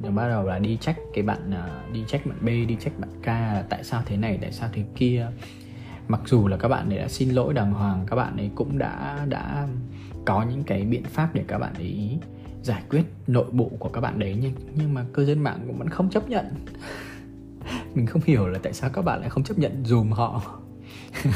Rồi 0.03 0.13
bắt 0.13 0.29
đầu 0.29 0.45
là 0.45 0.59
đi 0.59 0.77
trách 0.81 0.97
cái 1.15 1.25
bạn 1.25 1.51
à, 1.51 1.85
đi 1.93 2.05
trách 2.07 2.27
bạn 2.27 2.39
B, 2.41 2.47
đi 2.47 2.77
trách 2.81 2.93
bạn 2.99 3.11
K 3.23 3.27
là 3.27 3.65
tại 3.69 3.85
sao 3.85 4.03
thế 4.07 4.17
này, 4.17 4.39
tại 4.43 4.53
sao 4.53 4.69
thế 4.73 4.85
kia. 4.97 5.27
Mặc 6.09 6.21
dù 6.27 6.49
là 6.49 6.57
các 6.57 6.69
bạn 6.69 6.89
ấy 6.89 6.99
đã 6.99 7.09
xin 7.09 7.31
lỗi 7.31 7.55
đàng 7.55 7.73
hoàng, 7.73 8.07
các 8.07 8.17
bạn 8.17 8.37
ấy 8.37 8.51
cũng 8.55 8.79
đã 8.79 9.27
đã 9.29 9.69
có 10.25 10.43
những 10.51 10.65
cái 10.65 10.83
biện 10.83 11.05
pháp 11.05 11.35
để 11.35 11.45
các 11.49 11.59
bạn 11.59 11.75
ấy 11.75 12.19
giải 12.63 12.83
quyết 12.91 13.03
nội 13.27 13.47
bộ 13.53 13.71
của 13.79 13.89
các 13.89 14.01
bạn 14.01 14.19
đấy, 14.19 14.37
nhưng 14.41 14.53
nhưng 14.75 14.95
mà 14.95 15.05
cư 15.15 15.27
dân 15.27 15.39
mạng 15.39 15.61
cũng 15.67 15.79
vẫn 15.79 15.89
không 15.89 16.11
chấp 16.11 16.29
nhận 16.29 16.47
mình 17.95 18.07
không 18.07 18.23
hiểu 18.25 18.47
là 18.47 18.59
tại 18.63 18.73
sao 18.73 18.91
các 18.91 19.03
bạn 19.03 19.21
lại 19.21 19.31
không 19.31 19.45
chấp 19.45 19.59
nhận 19.59 19.85
dùm 19.85 20.11
họ. 20.11 20.43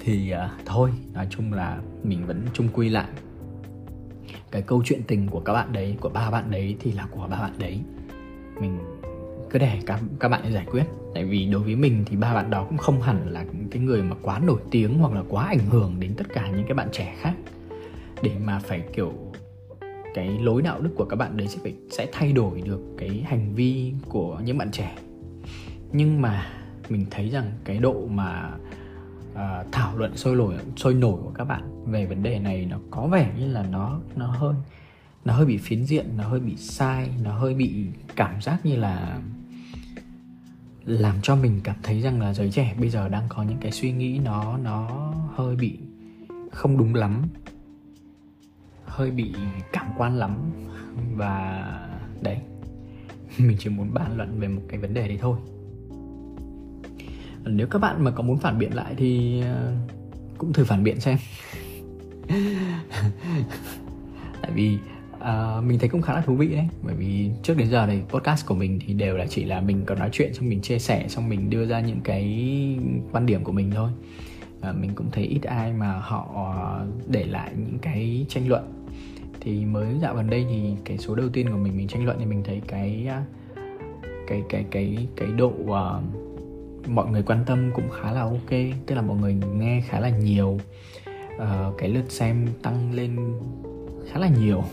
Thì 0.00 0.32
uh, 0.32 0.38
thôi 0.66 0.90
nói 1.14 1.26
chung 1.30 1.52
là 1.52 1.80
mình 2.02 2.26
vẫn 2.26 2.46
chung 2.52 2.68
quy 2.72 2.88
lại. 2.88 3.08
Cái 4.50 4.62
câu 4.62 4.82
chuyện 4.84 5.02
tình 5.06 5.28
của 5.28 5.40
các 5.40 5.52
bạn 5.52 5.72
đấy 5.72 5.96
của 6.00 6.08
ba 6.08 6.30
bạn 6.30 6.50
đấy 6.50 6.76
thì 6.80 6.92
là 6.92 7.06
của 7.10 7.26
ba 7.30 7.40
bạn 7.40 7.52
đấy. 7.58 7.80
Mình 8.60 8.78
cứ 9.50 9.58
để 9.58 9.78
các 9.86 10.00
các 10.20 10.28
bạn 10.28 10.52
giải 10.52 10.66
quyết. 10.70 10.84
Tại 11.14 11.24
vì 11.24 11.46
đối 11.46 11.62
với 11.62 11.76
mình 11.76 12.04
thì 12.06 12.16
ba 12.16 12.34
bạn 12.34 12.50
đó 12.50 12.64
cũng 12.68 12.78
không 12.78 13.02
hẳn 13.02 13.28
là 13.28 13.44
cái 13.70 13.82
người 13.82 14.02
mà 14.02 14.16
quá 14.22 14.38
nổi 14.38 14.60
tiếng 14.70 14.98
hoặc 14.98 15.12
là 15.12 15.22
quá 15.28 15.46
ảnh 15.46 15.66
hưởng 15.70 16.00
đến 16.00 16.14
tất 16.16 16.24
cả 16.34 16.50
những 16.50 16.64
cái 16.66 16.74
bạn 16.74 16.88
trẻ 16.92 17.14
khác. 17.20 17.34
Để 18.22 18.32
mà 18.44 18.58
phải 18.58 18.82
kiểu 18.92 19.12
cái 20.14 20.28
lối 20.28 20.62
đạo 20.62 20.80
đức 20.80 20.90
của 20.96 21.04
các 21.04 21.16
bạn 21.16 21.36
đấy 21.36 21.48
sẽ 21.48 21.58
phải 21.62 21.74
sẽ 21.90 22.08
thay 22.12 22.32
đổi 22.32 22.60
được 22.60 22.80
cái 22.98 23.24
hành 23.26 23.54
vi 23.54 23.92
của 24.08 24.40
những 24.44 24.58
bạn 24.58 24.70
trẻ. 24.70 24.96
Nhưng 25.92 26.22
mà 26.22 26.46
mình 26.88 27.06
thấy 27.10 27.28
rằng 27.28 27.52
cái 27.64 27.78
độ 27.78 28.06
mà 28.06 28.50
uh, 29.32 29.72
thảo 29.72 29.96
luận 29.96 30.16
sôi 30.16 30.36
nổi 30.36 30.54
sôi 30.76 30.94
nổi 30.94 31.18
của 31.22 31.32
các 31.34 31.44
bạn 31.44 31.84
về 31.86 32.06
vấn 32.06 32.22
đề 32.22 32.38
này 32.38 32.66
nó 32.70 32.78
có 32.90 33.06
vẻ 33.06 33.32
như 33.38 33.52
là 33.52 33.66
nó 33.70 34.00
nó 34.16 34.26
hơi 34.26 34.54
nó 35.24 35.34
hơi 35.34 35.46
bị 35.46 35.56
phiến 35.56 35.84
diện 35.84 36.06
nó 36.16 36.28
hơi 36.28 36.40
bị 36.40 36.56
sai 36.56 37.10
nó 37.22 37.38
hơi 37.38 37.54
bị 37.54 37.86
cảm 38.16 38.40
giác 38.40 38.66
như 38.66 38.76
là 38.76 39.20
làm 40.84 41.14
cho 41.22 41.36
mình 41.36 41.60
cảm 41.64 41.76
thấy 41.82 42.00
rằng 42.00 42.20
là 42.20 42.34
giới 42.34 42.50
trẻ 42.50 42.74
bây 42.80 42.90
giờ 42.90 43.08
đang 43.08 43.24
có 43.28 43.42
những 43.42 43.58
cái 43.60 43.72
suy 43.72 43.92
nghĩ 43.92 44.20
nó 44.24 44.58
nó 44.58 45.12
hơi 45.34 45.56
bị 45.56 45.78
không 46.52 46.78
đúng 46.78 46.94
lắm 46.94 47.22
hơi 48.94 49.10
bị 49.10 49.34
cảm 49.72 49.86
quan 49.96 50.18
lắm. 50.18 50.50
Và 51.16 51.64
đấy 52.22 52.38
mình 53.38 53.56
chỉ 53.60 53.70
muốn 53.70 53.94
bàn 53.94 54.16
luận 54.16 54.40
về 54.40 54.48
một 54.48 54.62
cái 54.68 54.78
vấn 54.78 54.94
đề 54.94 55.08
đấy 55.08 55.18
thôi. 55.20 55.38
Nếu 57.44 57.66
các 57.66 57.78
bạn 57.78 58.04
mà 58.04 58.10
có 58.10 58.22
muốn 58.22 58.38
phản 58.38 58.58
biện 58.58 58.74
lại 58.74 58.94
thì 58.96 59.40
ờ, 59.40 59.72
cũng 60.38 60.52
thử 60.52 60.64
phản 60.64 60.84
biện 60.84 61.00
xem. 61.00 61.18
Tại 64.42 64.50
vì 64.54 64.78
uh, 65.14 65.64
mình 65.64 65.78
thấy 65.78 65.88
cũng 65.88 66.02
khá 66.02 66.14
là 66.14 66.20
thú 66.20 66.34
vị 66.34 66.48
đấy. 66.48 66.68
Bởi 66.82 66.94
vì 66.94 67.30
trước 67.42 67.56
đến 67.56 67.70
giờ 67.70 67.86
này 67.86 68.02
podcast 68.08 68.46
của 68.46 68.54
mình 68.54 68.78
thì 68.86 68.94
đều 68.94 69.16
là 69.16 69.26
chỉ 69.26 69.44
là 69.44 69.60
mình 69.60 69.82
còn 69.86 69.98
nói 69.98 70.08
chuyện 70.12 70.34
xong 70.34 70.48
mình 70.48 70.60
chia 70.60 70.78
sẻ 70.78 71.08
xong 71.08 71.28
mình 71.28 71.50
đưa 71.50 71.66
ra 71.66 71.80
những 71.80 72.00
cái 72.04 72.24
quan 73.12 73.26
điểm 73.26 73.44
của 73.44 73.52
mình 73.52 73.70
thôi. 73.74 73.90
Uh, 74.70 74.76
mình 74.76 74.90
cũng 74.94 75.10
thấy 75.12 75.24
ít 75.24 75.42
ai 75.42 75.72
mà 75.72 75.92
họ 75.92 76.26
để 77.06 77.24
lại 77.24 77.52
những 77.56 77.78
cái 77.78 78.26
tranh 78.28 78.48
luận 78.48 78.73
thì 79.44 79.64
mới 79.64 79.86
dạo 80.00 80.14
gần 80.14 80.30
đây 80.30 80.46
thì 80.48 80.72
cái 80.84 80.98
số 80.98 81.14
đầu 81.14 81.28
tiên 81.32 81.50
của 81.50 81.56
mình 81.56 81.76
mình 81.76 81.88
tranh 81.88 82.04
luận 82.04 82.16
thì 82.18 82.26
mình 82.26 82.42
thấy 82.44 82.62
cái 82.66 83.06
à, 83.08 83.24
cái 84.26 84.42
cái 84.48 84.64
cái 84.70 85.08
cái 85.16 85.28
độ 85.28 85.52
uh, 85.62 86.88
mọi 86.88 87.06
người 87.10 87.22
quan 87.22 87.44
tâm 87.46 87.70
cũng 87.74 87.90
khá 87.90 88.12
là 88.12 88.20
ok 88.20 88.50
tức 88.86 88.94
là 88.94 89.02
mọi 89.02 89.16
người 89.16 89.34
nghe 89.34 89.82
khá 89.88 90.00
là 90.00 90.08
nhiều. 90.08 90.58
Uh, 91.34 91.78
cái 91.78 91.88
lượt 91.88 92.04
xem 92.08 92.48
tăng 92.62 92.92
lên 92.94 93.40
khá 94.12 94.18
là 94.18 94.28
nhiều. 94.28 94.64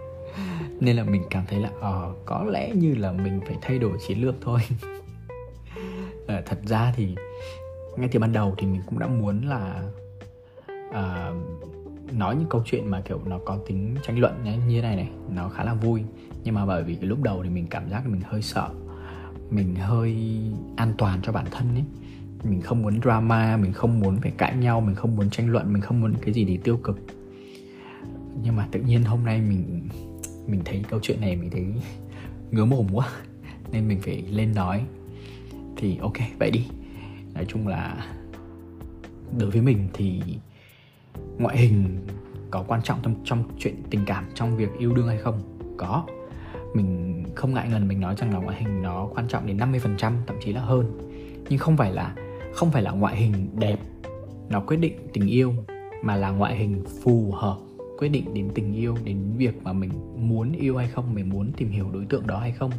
Nên 0.80 0.96
là 0.96 1.04
mình 1.04 1.22
cảm 1.30 1.44
thấy 1.48 1.60
là 1.60 1.68
uh, 1.68 2.16
có 2.24 2.44
lẽ 2.44 2.70
như 2.74 2.94
là 2.94 3.12
mình 3.12 3.40
phải 3.46 3.56
thay 3.62 3.78
đổi 3.78 3.92
chiến 4.06 4.22
lược 4.22 4.34
thôi. 4.40 4.60
Uh, 6.24 6.44
thật 6.46 6.58
ra 6.64 6.92
thì 6.96 7.14
ngay 7.96 8.08
từ 8.12 8.18
ban 8.18 8.32
đầu 8.32 8.54
thì 8.58 8.66
mình 8.66 8.82
cũng 8.86 8.98
đã 8.98 9.06
muốn 9.06 9.40
là 9.46 9.82
uh, 10.90 11.75
nói 12.12 12.36
những 12.36 12.48
câu 12.48 12.62
chuyện 12.66 12.90
mà, 12.90 13.00
kiểu, 13.00 13.20
nó 13.26 13.38
có 13.44 13.58
tính 13.66 13.96
tranh 14.02 14.18
luận 14.18 14.44
như 14.44 14.76
thế 14.76 14.82
này 14.82 14.96
này, 14.96 15.08
nó 15.34 15.48
khá 15.48 15.64
là 15.64 15.74
vui. 15.74 16.02
Nhưng 16.44 16.54
mà 16.54 16.66
bởi 16.66 16.82
vì 16.82 16.94
cái 16.94 17.04
lúc 17.04 17.22
đầu 17.22 17.42
thì 17.42 17.50
mình 17.50 17.66
cảm 17.66 17.90
giác 17.90 18.04
là 18.04 18.10
mình 18.10 18.20
hơi 18.24 18.42
sợ, 18.42 18.68
mình 19.50 19.74
hơi 19.74 20.16
an 20.76 20.92
toàn 20.98 21.20
cho 21.22 21.32
bản 21.32 21.46
thân 21.50 21.74
ấy. 21.74 21.84
Mình 22.44 22.60
không 22.60 22.82
muốn 22.82 23.00
drama, 23.02 23.56
mình 23.56 23.72
không 23.72 24.00
muốn 24.00 24.16
phải 24.16 24.30
cãi 24.30 24.56
nhau, 24.56 24.80
mình 24.80 24.94
không 24.94 25.16
muốn 25.16 25.30
tranh 25.30 25.50
luận, 25.50 25.72
mình 25.72 25.82
không 25.82 26.00
muốn 26.00 26.14
cái 26.20 26.34
gì 26.34 26.44
để 26.44 26.58
tiêu 26.64 26.76
cực. 26.76 27.00
Nhưng 28.42 28.56
mà 28.56 28.68
tự 28.72 28.80
nhiên 28.80 29.04
hôm 29.04 29.24
nay 29.24 29.40
mình 29.40 29.88
mình 30.46 30.60
thấy 30.64 30.84
câu 30.88 31.00
chuyện 31.02 31.20
này 31.20 31.36
mình 31.36 31.50
thấy 31.50 31.64
ngứa 32.50 32.64
mồm 32.64 32.86
quá, 32.92 33.08
nên 33.72 33.88
mình 33.88 34.00
phải 34.00 34.22
lên 34.22 34.54
nói. 34.54 34.84
Thì 35.76 35.98
ok, 35.98 36.16
vậy 36.38 36.50
đi. 36.50 36.66
Nói 37.34 37.44
chung 37.48 37.68
là 37.68 38.06
đối 39.38 39.50
với 39.50 39.62
mình 39.62 39.88
thì 39.92 40.22
ngoại 41.38 41.56
hình 41.56 42.06
có 42.50 42.64
quan 42.68 42.82
trọng 42.82 42.98
trong 43.02 43.14
trong 43.24 43.44
chuyện 43.58 43.74
tình 43.90 44.04
cảm 44.06 44.24
trong 44.34 44.56
việc 44.56 44.68
yêu 44.78 44.94
đương 44.94 45.08
hay 45.08 45.18
không? 45.18 45.42
Có. 45.76 46.06
Mình 46.74 47.22
không 47.34 47.54
ngại 47.54 47.68
ngần 47.68 47.88
mình 47.88 48.00
nói 48.00 48.14
rằng 48.18 48.32
là 48.32 48.38
ngoại 48.38 48.62
hình 48.62 48.82
nó 48.82 49.08
quan 49.14 49.28
trọng 49.28 49.46
đến 49.46 49.56
50% 49.56 50.12
thậm 50.26 50.36
chí 50.44 50.52
là 50.52 50.60
hơn. 50.60 50.98
Nhưng 51.48 51.58
không 51.58 51.76
phải 51.76 51.92
là 51.92 52.14
không 52.54 52.70
phải 52.70 52.82
là 52.82 52.90
ngoại 52.90 53.16
hình 53.16 53.48
đẹp 53.58 53.78
nó 54.50 54.60
quyết 54.60 54.76
định 54.76 55.08
tình 55.12 55.26
yêu 55.26 55.54
mà 56.02 56.16
là 56.16 56.30
ngoại 56.30 56.56
hình 56.56 56.84
phù 57.02 57.32
hợp 57.32 57.56
quyết 57.98 58.08
định 58.08 58.34
đến 58.34 58.50
tình 58.54 58.74
yêu 58.74 58.94
đến 59.04 59.18
việc 59.36 59.62
mà 59.62 59.72
mình 59.72 59.90
muốn 60.16 60.52
yêu 60.52 60.76
hay 60.76 60.88
không 60.88 61.14
mình 61.14 61.30
muốn 61.30 61.52
tìm 61.52 61.70
hiểu 61.70 61.90
đối 61.92 62.04
tượng 62.04 62.26
đó 62.26 62.38
hay 62.38 62.52
không. 62.52 62.70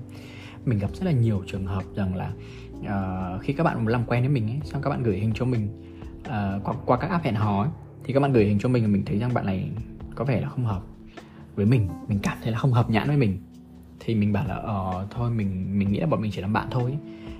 Mình 0.66 0.80
gặp 0.80 0.90
rất 0.94 1.06
là 1.06 1.12
nhiều 1.12 1.44
trường 1.48 1.66
hợp 1.66 1.84
rằng 1.96 2.16
là 2.16 2.32
uh, 2.80 3.42
khi 3.42 3.54
các 3.54 3.64
bạn 3.64 3.88
làm 3.88 4.06
quen 4.06 4.22
với 4.22 4.30
mình 4.30 4.48
ấy 4.48 4.60
xong 4.64 4.82
các 4.82 4.90
bạn 4.90 5.04
gửi 5.04 5.18
hình 5.18 5.32
cho 5.36 5.46
mình 5.46 5.68
uh, 6.20 6.64
qua, 6.64 6.74
qua 6.86 6.98
các 6.98 7.10
app 7.10 7.26
hẹn 7.26 7.36
hò 7.36 7.62
ấy, 7.62 7.70
thì 8.04 8.14
các 8.14 8.20
bạn 8.20 8.34
gửi 8.34 8.46
hình 8.46 8.60
cho 8.60 8.70
mình 8.70 8.84
và 8.84 8.90
mình 8.90 9.06
thấy 9.06 9.20
rằng 9.20 9.34
bạn 9.34 9.46
này 9.46 9.70
có 10.16 10.26
vẻ 10.26 10.42
là 10.42 10.50
không 10.50 10.66
hợp 10.66 10.84
với 11.56 11.66
mình. 11.66 11.88
Mình 12.08 12.20
cảm 12.24 12.38
thấy 12.44 12.52
là 12.52 12.58
không 12.58 12.72
hợp 12.72 12.90
nhãn 12.90 13.08
với 13.08 13.18
mình. 13.18 13.38
Thì 14.00 14.16
mình 14.16 14.34
bảo 14.34 14.48
là 14.48 14.56
ờ 14.56 15.08
thôi 15.12 15.32
mình 15.32 15.80
mình 15.80 15.92
nghĩ 15.92 16.00
là 16.00 16.06
bọn 16.06 16.22
mình 16.22 16.32
chỉ 16.32 16.42
làm 16.42 16.54
bạn 16.54 16.68
thôi. 16.72 16.98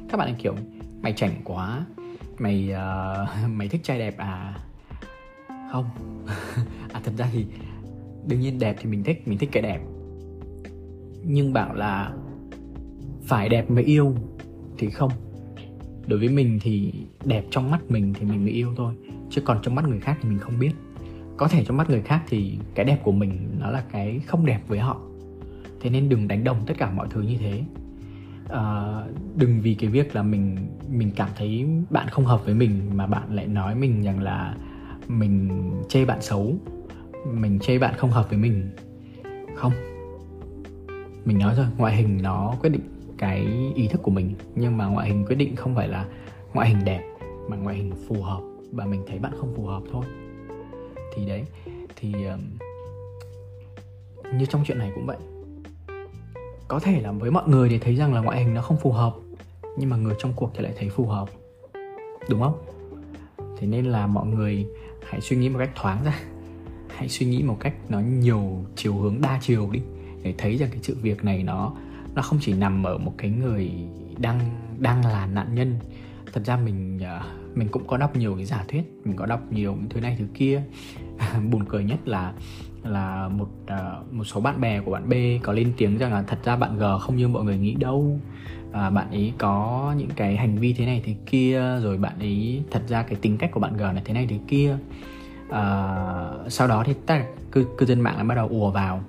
Các 0.10 0.18
bạn 0.18 0.28
ấy 0.28 0.36
kiểu 0.38 0.56
mày 1.02 1.14
chảnh 1.14 1.32
quá. 1.44 1.86
Mày 2.40 2.70
uh, 2.72 3.50
mày 3.56 3.68
thích 3.68 3.82
trai 3.84 4.00
đẹp 4.00 4.18
à? 4.18 4.60
Không. 5.72 5.86
À 6.94 7.02
thật 7.04 7.12
ra 7.18 7.30
thì 7.34 7.46
đương 8.28 8.40
nhiên 8.40 8.60
đẹp 8.60 8.76
thì 8.80 8.90
mình 8.90 9.04
thích 9.04 9.28
mình 9.28 9.38
thích 9.38 9.50
cái 9.52 9.64
đẹp. 9.64 9.80
Nhưng 11.24 11.54
bảo 11.54 11.74
là 11.76 12.12
phải 13.24 13.50
đẹp 13.50 13.72
mới 13.72 13.84
yêu 13.84 14.16
thì 14.78 14.90
không. 14.90 15.12
Đối 16.08 16.20
với 16.20 16.30
mình 16.30 16.60
thì 16.62 16.94
đẹp 17.26 17.46
trong 17.52 17.72
mắt 17.72 17.80
mình 17.90 18.14
thì 18.14 18.26
mình 18.26 18.44
mới 18.44 18.54
yêu 18.54 18.74
thôi 18.78 18.94
chứ 19.30 19.42
còn 19.42 19.60
trong 19.64 19.76
mắt 19.76 19.88
người 19.88 20.00
khác 20.00 20.18
thì 20.22 20.30
mình 20.30 20.40
không 20.40 20.60
biết. 20.60 20.72
Có 21.38 21.48
thể 21.48 21.66
trong 21.66 21.78
mắt 21.78 21.90
người 21.90 22.02
khác 22.02 22.24
thì 22.28 22.58
cái 22.76 22.86
đẹp 22.86 23.00
của 23.04 23.12
mình 23.12 23.50
nó 23.60 23.70
là 23.70 23.84
cái 23.92 24.20
không 24.28 24.46
đẹp 24.46 24.60
với 24.68 24.80
họ. 24.80 25.02
Thế 25.82 25.90
nên 25.90 26.10
đừng 26.10 26.28
đánh 26.28 26.44
đồng 26.44 26.58
tất 26.66 26.74
cả 26.78 26.92
mọi 26.92 27.08
thứ 27.10 27.22
như 27.22 27.38
thế. 27.38 27.64
À, 28.50 28.86
đừng 29.36 29.62
vì 29.62 29.74
cái 29.74 29.90
việc 29.90 30.16
là 30.16 30.24
mình 30.24 30.58
mình 30.92 31.12
cảm 31.16 31.30
thấy 31.36 31.66
bạn 31.90 32.08
không 32.10 32.26
hợp 32.26 32.46
với 32.46 32.54
mình 32.54 32.82
mà 32.96 33.08
bạn 33.08 33.36
lại 33.36 33.48
nói 33.48 33.76
mình 33.76 34.04
rằng 34.04 34.20
là 34.20 34.56
mình 35.08 35.72
chê 35.90 36.06
bạn 36.06 36.22
xấu 36.22 36.56
mình 37.34 37.60
chê 37.60 37.80
bạn 37.80 37.94
không 37.98 38.12
hợp 38.12 38.30
với 38.30 38.40
mình. 38.40 38.70
Không. 39.56 39.72
Mình 41.26 41.38
nói 41.38 41.56
rồi 41.56 41.66
ngoại 41.78 41.96
hình 41.96 42.20
nó 42.22 42.56
quyết 42.62 42.70
định 42.70 42.82
cái 43.18 43.48
ý 43.76 43.88
thức 43.88 44.02
của 44.04 44.12
mình. 44.12 44.36
Nhưng 44.56 44.78
mà 44.78 44.86
ngoại 44.86 45.08
hình 45.08 45.26
quyết 45.26 45.36
định 45.36 45.56
không 45.56 45.76
phải 45.76 45.88
là 45.88 46.06
ngoại 46.54 46.70
hình 46.70 46.86
đẹp 46.86 47.02
mà 47.50 47.58
ngoại 47.58 47.76
hình 47.76 47.92
phù 48.08 48.22
hợp 48.22 48.42
và 48.72 48.86
mình 48.86 49.04
thấy 49.08 49.20
bạn 49.20 49.32
không 49.40 49.54
phù 49.56 49.66
hợp 49.66 49.84
thôi. 49.92 50.06
Thì 51.16 51.26
đấy 51.26 51.44
thì 51.96 52.14
um, 52.26 52.40
như 54.38 54.46
trong 54.46 54.64
chuyện 54.66 54.80
này 54.80 54.92
cũng 54.96 55.06
vậy. 55.06 55.18
Có 56.68 56.80
thể 56.80 57.02
là 57.02 57.12
với 57.12 57.32
mọi 57.32 57.48
người 57.48 57.70
thì 57.70 57.80
thấy 57.80 57.96
rằng 57.96 58.14
là 58.14 58.22
ngoại 58.22 58.44
hình 58.44 58.54
nó 58.54 58.62
không 58.62 58.78
phù 58.78 58.92
hợp 58.92 59.14
nhưng 59.78 59.90
mà 59.90 59.98
người 59.98 60.16
trong 60.20 60.34
cuộc 60.36 60.52
thì 60.56 60.64
lại 60.64 60.74
thấy 60.78 60.90
phù 60.90 61.06
hợp. 61.06 61.30
Đúng 62.30 62.42
không? 62.42 62.58
Thế 63.58 63.68
nên 63.68 63.86
là 63.86 64.08
mọi 64.08 64.28
người 64.28 64.68
hãy 65.10 65.22
suy 65.22 65.38
nghĩ 65.38 65.50
một 65.50 65.60
cách 65.60 65.72
thoáng 65.76 66.04
ra. 66.04 66.20
Hãy 66.98 67.10
suy 67.10 67.26
nghĩ 67.26 67.44
một 67.44 67.58
cách 67.60 67.74
nó 67.90 68.00
nhiều 68.00 68.66
chiều 68.76 68.94
hướng 68.94 69.22
đa 69.22 69.40
chiều 69.42 69.70
đi 69.72 69.82
để 70.24 70.34
thấy 70.38 70.58
rằng 70.58 70.70
cái 70.72 70.80
sự 70.84 70.98
việc 71.02 71.24
này 71.24 71.44
nó 71.44 71.74
nó 72.16 72.22
không 72.22 72.40
chỉ 72.42 72.54
nằm 72.54 72.84
ở 72.84 72.98
một 72.98 73.14
cái 73.18 73.32
người 73.32 73.72
đang 74.18 74.40
đang 74.80 75.06
là 75.06 75.26
nạn 75.26 75.56
nhân. 75.56 75.76
Thật 76.34 76.42
ra 76.46 76.58
mình 76.58 77.00
uh, 77.18 77.37
mình 77.58 77.68
cũng 77.72 77.88
có 77.88 77.98
đọc 77.98 78.16
nhiều 78.16 78.36
cái 78.36 78.46
giả 78.46 78.66
thuyết 78.68 78.82
mình 79.06 79.16
có 79.16 79.26
đọc 79.26 79.42
nhiều 79.52 79.78
thứ 79.90 80.02
này 80.02 80.16
thứ 80.20 80.26
kia. 80.34 80.62
Buồn 81.52 81.66
cười 81.70 81.84
nhất 81.84 82.08
là 82.08 82.34
là 82.84 83.28
một 83.28 83.50
uh, 83.64 84.14
một 84.14 84.24
số 84.24 84.42
bạn 84.42 84.62
bè 84.62 84.82
của 84.82 84.92
bạn 84.92 85.10
B 85.10 85.14
có 85.44 85.54
lên 85.54 85.74
tiếng 85.78 85.98
rằng 85.98 86.14
là 86.14 86.22
thật 86.22 86.40
ra 86.44 86.56
bạn 86.56 86.78
G 86.78 86.84
không 87.02 87.16
như 87.16 87.28
mọi 87.28 87.44
người 87.44 87.58
nghĩ 87.58 87.76
đâu. 87.76 88.20
À, 88.72 88.90
bạn 88.90 89.12
ấy 89.12 89.34
có 89.38 89.94
những 89.98 90.10
cái 90.16 90.38
hành 90.38 90.58
vi 90.58 90.74
thế 90.74 90.86
này 90.86 91.02
thế 91.06 91.16
kia 91.26 91.80
rồi 91.84 91.98
bạn 91.98 92.20
ấy 92.20 92.64
thật 92.72 92.82
ra 92.88 93.04
cái 93.04 93.16
tính 93.22 93.38
cách 93.38 93.52
của 93.52 93.60
bạn 93.60 93.78
G 93.78 93.82
là 93.82 94.02
thế 94.06 94.14
này 94.14 94.28
thế 94.30 94.40
kia. 94.48 94.78
À, 95.50 95.88
sau 96.50 96.68
đó 96.68 96.84
thì 96.86 96.94
ta 97.06 97.26
cư, 97.52 97.66
cư 97.78 97.86
dân 97.86 98.02
mạng 98.02 98.16
lại 98.16 98.24
bắt 98.24 98.36
đầu 98.36 98.48
ùa 98.48 98.72
vào. 98.72 99.04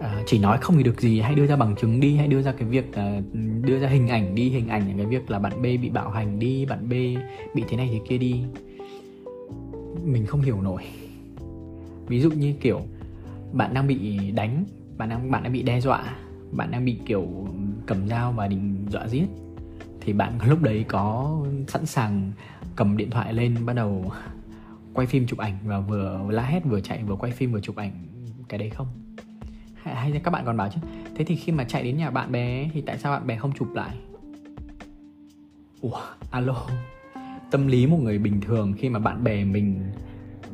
Ờ, 0.00 0.22
chỉ 0.26 0.38
nói 0.38 0.58
không 0.58 0.76
thì 0.76 0.82
được 0.82 1.00
gì 1.00 1.20
hãy 1.20 1.34
đưa 1.34 1.46
ra 1.46 1.56
bằng 1.56 1.74
chứng 1.76 2.00
đi 2.00 2.16
hãy 2.16 2.28
đưa 2.28 2.42
ra 2.42 2.52
cái 2.52 2.68
việc 2.68 2.88
uh, 2.88 3.24
đưa 3.64 3.78
ra 3.78 3.88
hình 3.88 4.08
ảnh 4.08 4.34
đi 4.34 4.50
hình 4.50 4.68
ảnh 4.68 4.94
cái 4.96 5.06
việc 5.06 5.30
là 5.30 5.38
bạn 5.38 5.62
B 5.62 5.64
bị 5.64 5.90
bạo 5.90 6.10
hành 6.10 6.38
đi 6.38 6.66
bạn 6.66 6.88
B 6.88 6.92
bị 7.54 7.64
thế 7.68 7.76
này 7.76 7.88
thế 7.92 8.00
kia 8.08 8.18
đi. 8.18 8.42
Mình 10.04 10.26
không 10.26 10.40
hiểu 10.40 10.60
nổi. 10.62 10.82
Ví 12.06 12.20
dụ 12.20 12.30
như 12.30 12.54
kiểu 12.60 12.80
bạn 13.52 13.74
đang 13.74 13.86
bị 13.86 14.30
đánh 14.30 14.64
bạn 14.98 15.08
đang 15.08 15.30
bạn 15.30 15.42
đang 15.42 15.52
bị 15.52 15.62
đe 15.62 15.80
dọa 15.80 16.16
bạn 16.52 16.70
đang 16.70 16.84
bị 16.84 16.98
kiểu 17.06 17.28
cầm 17.86 18.08
dao 18.08 18.32
và 18.32 18.48
định 18.48 18.86
dọa 18.90 19.08
giết 19.08 19.26
thì 20.00 20.12
bạn 20.12 20.38
lúc 20.48 20.62
đấy 20.62 20.84
có 20.88 21.36
sẵn 21.68 21.86
sàng 21.86 22.32
cầm 22.76 22.96
điện 22.96 23.10
thoại 23.10 23.32
lên 23.32 23.66
bắt 23.66 23.72
đầu 23.72 24.12
quay 24.94 25.06
phim 25.06 25.26
chụp 25.26 25.38
ảnh 25.38 25.58
và 25.64 25.80
vừa 25.80 26.20
la 26.30 26.42
hét 26.42 26.64
vừa 26.64 26.80
chạy 26.80 27.04
vừa 27.04 27.16
quay 27.16 27.32
phim 27.32 27.52
vừa 27.52 27.60
chụp 27.60 27.76
ảnh 27.76 27.92
cái 28.48 28.58
đấy 28.58 28.70
không? 28.70 28.86
Hay, 29.94 30.10
là 30.10 30.18
các 30.18 30.30
bạn 30.30 30.44
còn 30.46 30.56
bảo 30.56 30.68
chứ? 30.74 30.80
Thế 31.14 31.24
thì 31.24 31.36
khi 31.36 31.52
mà 31.52 31.64
chạy 31.64 31.82
đến 31.82 31.96
nhà 31.96 32.10
bạn 32.10 32.32
bè 32.32 32.68
thì 32.72 32.80
tại 32.80 32.98
sao 32.98 33.12
bạn 33.12 33.26
bè 33.26 33.36
không 33.36 33.52
chụp 33.52 33.74
lại? 33.74 33.96
Ủa 35.80 36.00
alo. 36.30 36.66
Tâm 37.50 37.66
lý 37.66 37.86
một 37.86 37.98
người 38.02 38.18
bình 38.18 38.40
thường 38.40 38.74
khi 38.78 38.88
mà 38.88 38.98
bạn 38.98 39.24
bè 39.24 39.44
mình 39.44 39.90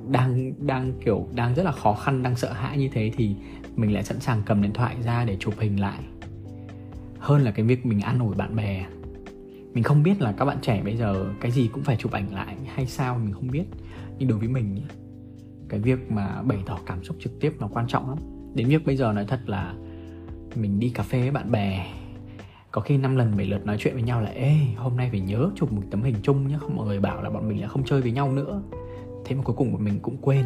đang 0.09 0.53
đang 0.66 0.92
kiểu 1.05 1.29
đang 1.35 1.55
rất 1.55 1.62
là 1.62 1.73
khó 1.73 1.94
khăn 1.94 2.23
đang 2.23 2.37
sợ 2.37 2.53
hãi 2.53 2.79
như 2.79 2.88
thế 2.92 3.11
thì 3.16 3.37
mình 3.77 3.94
lại 3.94 4.05
sẵn 4.05 4.20
sàng 4.20 4.42
cầm 4.47 4.62
điện 4.62 4.73
thoại 4.73 4.97
ra 5.05 5.25
để 5.25 5.37
chụp 5.40 5.55
hình 5.59 5.81
lại. 5.81 5.99
Hơn 7.18 7.42
là 7.42 7.51
cái 7.51 7.66
việc 7.66 7.87
mình 7.87 8.01
an 8.01 8.18
ủi 8.18 8.35
bạn 8.35 8.57
bè. 8.57 8.87
Mình 9.75 9.85
không 9.85 10.03
biết 10.03 10.20
là 10.20 10.33
các 10.33 10.44
bạn 10.44 10.59
trẻ 10.62 10.83
bây 10.85 10.97
giờ 10.97 11.27
cái 11.40 11.51
gì 11.51 11.68
cũng 11.73 11.83
phải 11.83 11.97
chụp 11.97 12.12
ảnh 12.12 12.35
lại 12.35 12.57
hay 12.75 12.87
sao 12.87 13.18
mình 13.18 13.33
không 13.33 13.51
biết. 13.51 13.64
Nhưng 14.18 14.29
đối 14.29 14.38
với 14.38 14.49
mình 14.49 14.81
cái 15.68 15.81
việc 15.81 16.12
mà 16.12 16.42
bày 16.42 16.59
tỏ 16.66 16.79
cảm 16.87 17.05
xúc 17.05 17.16
trực 17.20 17.40
tiếp 17.40 17.53
nó 17.61 17.68
quan 17.68 17.87
trọng 17.88 18.09
lắm 18.09 18.18
đến 18.55 18.69
việc 18.69 18.87
bây 18.87 18.97
giờ 18.97 19.12
nói 19.12 19.25
thật 19.29 19.40
là 19.47 19.75
mình 20.55 20.81
đi 20.81 20.88
cà 20.88 21.03
phê 21.03 21.21
với 21.21 21.31
bạn 21.31 21.51
bè, 21.51 21.87
có 22.71 22.81
khi 22.81 22.97
năm 22.97 23.17
lần 23.17 23.37
bảy 23.37 23.47
lượt 23.47 23.67
nói 23.67 23.77
chuyện 23.79 23.95
với 23.95 24.03
nhau 24.03 24.21
là, 24.21 24.31
ê, 24.31 24.55
hôm 24.77 24.97
nay 24.97 25.09
phải 25.11 25.21
nhớ 25.21 25.51
chụp 25.55 25.73
một 25.73 25.83
tấm 25.90 26.03
hình 26.03 26.14
chung 26.23 26.49
nhé 26.49 26.57
không, 26.61 26.77
mọi 26.77 26.87
người 26.87 27.01
bảo 27.01 27.23
là 27.23 27.31
bọn 27.31 27.49
mình 27.49 27.62
là 27.62 27.69
không 27.69 27.85
chơi 27.85 28.01
với 28.01 28.12
nhau 28.12 28.33
nữa. 28.33 28.62
Thế 29.25 29.37
mà 29.37 29.43
cuối 29.43 29.57
cùng 29.57 29.73
bọn 29.73 29.85
mình 29.85 29.99
cũng 30.03 30.17
quên, 30.21 30.45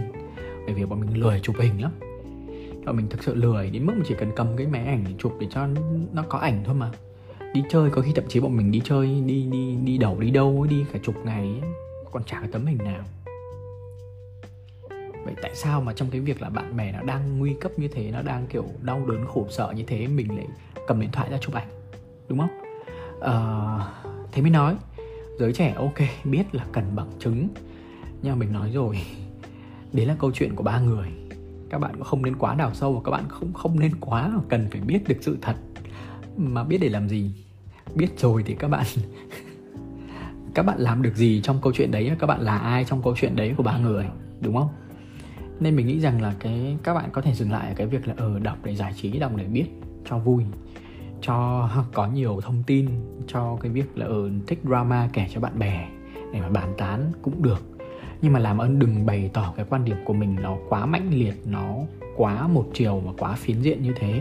bởi 0.67 0.75
vì 0.75 0.85
bọn 0.85 1.01
mình 1.01 1.21
lười 1.21 1.41
chụp 1.41 1.57
hình 1.59 1.83
lắm. 1.83 1.93
Bọn 2.85 2.97
mình 2.97 3.09
thực 3.09 3.23
sự 3.23 3.35
lười, 3.35 3.71
đến 3.71 3.87
mức 3.87 3.93
mà 3.97 4.05
chỉ 4.09 4.15
cần 4.19 4.31
cầm 4.37 4.57
cái 4.57 4.67
máy 4.67 4.87
ảnh 4.87 5.05
để 5.07 5.13
chụp 5.19 5.33
để 5.41 5.47
cho 5.51 5.69
nó 6.13 6.23
có 6.29 6.39
ảnh 6.39 6.63
thôi 6.65 6.75
mà. 6.75 6.91
Đi 7.55 7.63
chơi, 7.71 7.91
có 7.91 8.03
khi 8.03 8.13
thậm 8.15 8.25
chí 8.29 8.41
bọn 8.41 8.57
mình 8.57 8.71
đi 8.71 8.81
chơi, 8.85 9.23
đi 9.27 9.47
đi 9.53 9.77
đi 9.85 9.99
đầu 9.99 10.21
đi 10.21 10.31
đâu, 10.31 10.67
đi 10.71 10.85
cả 10.93 10.99
chục 11.03 11.15
ngày 11.25 11.61
còn 12.13 12.25
chả 12.25 12.41
cái 12.41 12.49
tấm 12.53 12.67
hình 12.67 12.79
nào 12.79 13.05
vậy 15.29 15.37
tại 15.43 15.55
sao 15.55 15.81
mà 15.81 15.93
trong 15.93 16.11
cái 16.11 16.21
việc 16.21 16.43
là 16.43 16.51
bạn 16.51 16.77
bè 16.77 16.93
nó 16.93 17.03
đang 17.03 17.39
nguy 17.39 17.55
cấp 17.61 17.73
như 17.77 17.89
thế 17.89 18.11
nó 18.11 18.23
đang 18.23 18.47
kiểu 18.47 18.65
đau 18.83 19.07
đớn 19.07 19.27
khổ 19.27 19.47
sở 19.51 19.73
như 19.77 19.85
thế 19.87 20.07
mình 20.07 20.37
lại 20.37 20.47
cầm 20.87 21.01
điện 21.01 21.11
thoại 21.13 21.31
ra 21.31 21.39
chụp 21.39 21.55
ảnh 21.55 21.69
đúng 22.29 22.39
không? 22.39 22.51
Uh, 23.19 23.83
thế 24.33 24.43
mới 24.43 24.51
nói 24.51 24.77
giới 25.39 25.53
trẻ 25.53 25.75
ok 25.77 25.99
biết 26.25 26.55
là 26.55 26.65
cần 26.73 26.85
bằng 26.97 27.11
chứng. 27.19 27.49
Nhưng 28.23 28.33
mà 28.33 28.39
mình 28.39 28.53
nói 28.53 28.71
rồi 28.75 28.99
đấy 29.93 30.07
là 30.07 30.17
câu 30.19 30.33
chuyện 30.33 30.55
của 30.55 30.63
ba 30.63 30.81
người. 30.81 31.09
Các 31.71 31.79
bạn 31.79 31.95
cũng 31.95 32.05
không 32.05 32.23
nên 32.23 32.37
quá 32.37 32.55
đào 32.55 32.75
sâu 32.75 32.93
và 32.93 33.01
các 33.05 33.11
bạn 33.11 33.25
không 33.29 33.53
không 33.53 33.81
nên 33.81 33.93
quá 34.01 34.33
cần 34.49 34.69
phải 34.71 34.81
biết 34.81 35.09
được 35.09 35.17
sự 35.21 35.39
thật. 35.43 35.57
Mà 36.37 36.65
biết 36.65 36.79
để 36.81 36.89
làm 36.89 37.09
gì? 37.09 37.31
Biết 37.95 38.19
rồi 38.19 38.43
thì 38.47 38.55
các 38.55 38.69
bạn 38.69 38.87
các 40.55 40.63
bạn 40.63 40.79
làm 40.79 41.03
được 41.03 41.17
gì 41.17 41.41
trong 41.45 41.59
câu 41.63 41.73
chuyện 41.73 41.91
đấy 41.91 42.11
các 42.19 42.27
bạn 42.27 42.41
là 42.41 42.59
ai 42.59 42.85
trong 42.85 43.03
câu 43.03 43.15
chuyện 43.17 43.37
đấy 43.37 43.55
của 43.57 43.63
ba 43.63 43.79
người 43.79 44.07
đúng 44.41 44.57
không? 44.57 44.69
Nên 45.61 45.77
mình 45.77 45.87
nghĩ 45.87 46.01
rằng 46.01 46.23
là 46.23 46.35
cái 46.41 46.77
các 46.83 46.95
bạn 46.95 47.09
có 47.13 47.23
thể 47.23 47.35
dừng 47.35 47.53
lại 47.53 47.69
ở 47.69 47.75
cái 47.75 47.87
việc 47.87 48.09
là 48.09 48.15
ở 48.17 48.35
ừ, 48.35 48.39
đọc 48.39 48.59
để 48.65 48.75
giải 48.75 48.93
trí 48.97 49.19
đọc 49.19 49.33
để 49.37 49.45
biết 49.45 49.67
cho 50.11 50.19
vui 50.19 50.45
cho 51.21 51.69
có 51.93 52.07
nhiều 52.07 52.41
thông 52.43 52.63
tin 52.67 52.89
cho 53.27 53.57
cái 53.61 53.73
việc 53.73 53.99
là 53.99 54.07
ở 54.07 54.13
ừ, 54.13 54.31
thích 54.47 54.59
drama 54.65 55.09
kể 55.13 55.27
cho 55.35 55.41
bạn 55.41 55.59
bè 55.59 55.89
để 56.33 56.41
mà 56.41 56.49
bàn 56.49 56.75
tán 56.79 57.13
cũng 57.23 57.43
được. 57.43 57.65
Nhưng 58.23 58.33
mà 58.33 58.39
làm 58.39 58.59
ơn 58.59 58.79
đừng 58.79 59.07
bày 59.07 59.31
tỏ 59.33 59.53
cái 59.57 59.67
quan 59.69 59.85
điểm 59.85 59.97
của 60.05 60.13
mình 60.13 60.37
nó 60.43 60.57
quá 60.69 60.87
mãnh 60.87 61.11
liệt 61.15 61.35
nó 61.47 61.75
quá 62.17 62.49
một 62.49 62.67
chiều 62.75 63.03
và 63.07 63.13
quá 63.19 63.35
phiến 63.35 63.61
diện 63.61 63.83
như 63.83 63.93
thế. 63.97 64.21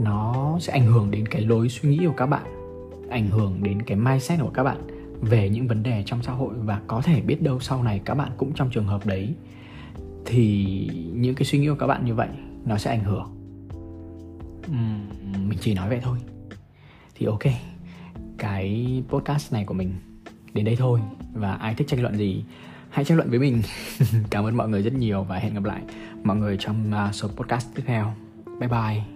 Nó 0.00 0.56
sẽ 0.60 0.72
ảnh 0.72 0.86
hưởng 0.86 1.10
đến 1.10 1.28
cái 1.28 1.42
lối 1.42 1.68
suy 1.68 1.88
nghĩ 1.88 2.06
của 2.06 2.14
các 2.16 2.26
bạn 2.26 2.56
ảnh 3.10 3.28
hưởng 3.28 3.62
đến 3.62 3.82
cái 3.82 3.96
mindset 3.96 4.40
của 4.40 4.50
các 4.54 4.62
bạn 4.62 4.78
về 5.20 5.48
những 5.48 5.68
vấn 5.68 5.82
đề 5.82 6.02
trong 6.06 6.22
xã 6.22 6.32
hội 6.32 6.54
và 6.64 6.80
có 6.86 7.00
thể 7.00 7.20
biết 7.20 7.42
đâu 7.42 7.60
sau 7.60 7.82
này 7.82 8.00
các 8.04 8.14
bạn 8.14 8.30
cũng 8.36 8.52
trong 8.52 8.70
trường 8.70 8.86
hợp 8.86 9.06
đấy 9.06 9.34
thì 10.26 10.90
những 11.12 11.34
cái 11.34 11.44
suy 11.44 11.58
nghĩ 11.58 11.68
của 11.68 11.74
các 11.74 11.86
bạn 11.86 12.04
như 12.04 12.14
vậy 12.14 12.28
nó 12.64 12.78
sẽ 12.78 12.90
ảnh 12.90 13.04
hưởng. 13.04 13.26
Uhm, 14.70 15.48
mình 15.48 15.58
chỉ 15.60 15.74
nói 15.74 15.88
vậy 15.88 16.00
thôi. 16.02 16.18
Thì 17.14 17.26
ok 17.26 17.42
cái 18.38 19.02
podcast 19.08 19.52
này 19.52 19.64
của 19.64 19.74
mình 19.74 19.94
đến 20.54 20.64
đây 20.64 20.76
thôi. 20.76 21.00
Và 21.32 21.52
ai 21.52 21.74
thích 21.74 21.88
tranh 21.88 22.02
luận 22.02 22.16
gì 22.16 22.44
hãy 22.90 23.04
tranh 23.04 23.16
luận 23.16 23.30
với 23.30 23.38
mình. 23.38 23.62
Cảm 24.30 24.44
ơn 24.44 24.56
mọi 24.56 24.68
người 24.68 24.82
rất 24.82 24.94
nhiều 24.94 25.22
và 25.22 25.36
hẹn 25.36 25.54
gặp 25.54 25.64
lại 25.64 25.82
mọi 26.24 26.36
người 26.36 26.56
trong 26.60 26.92
à, 26.92 27.12
số 27.12 27.28
podcast 27.28 27.68
tiếp 27.74 27.82
theo. 27.86 28.14
Bye 28.60 28.68
bye. 28.68 29.15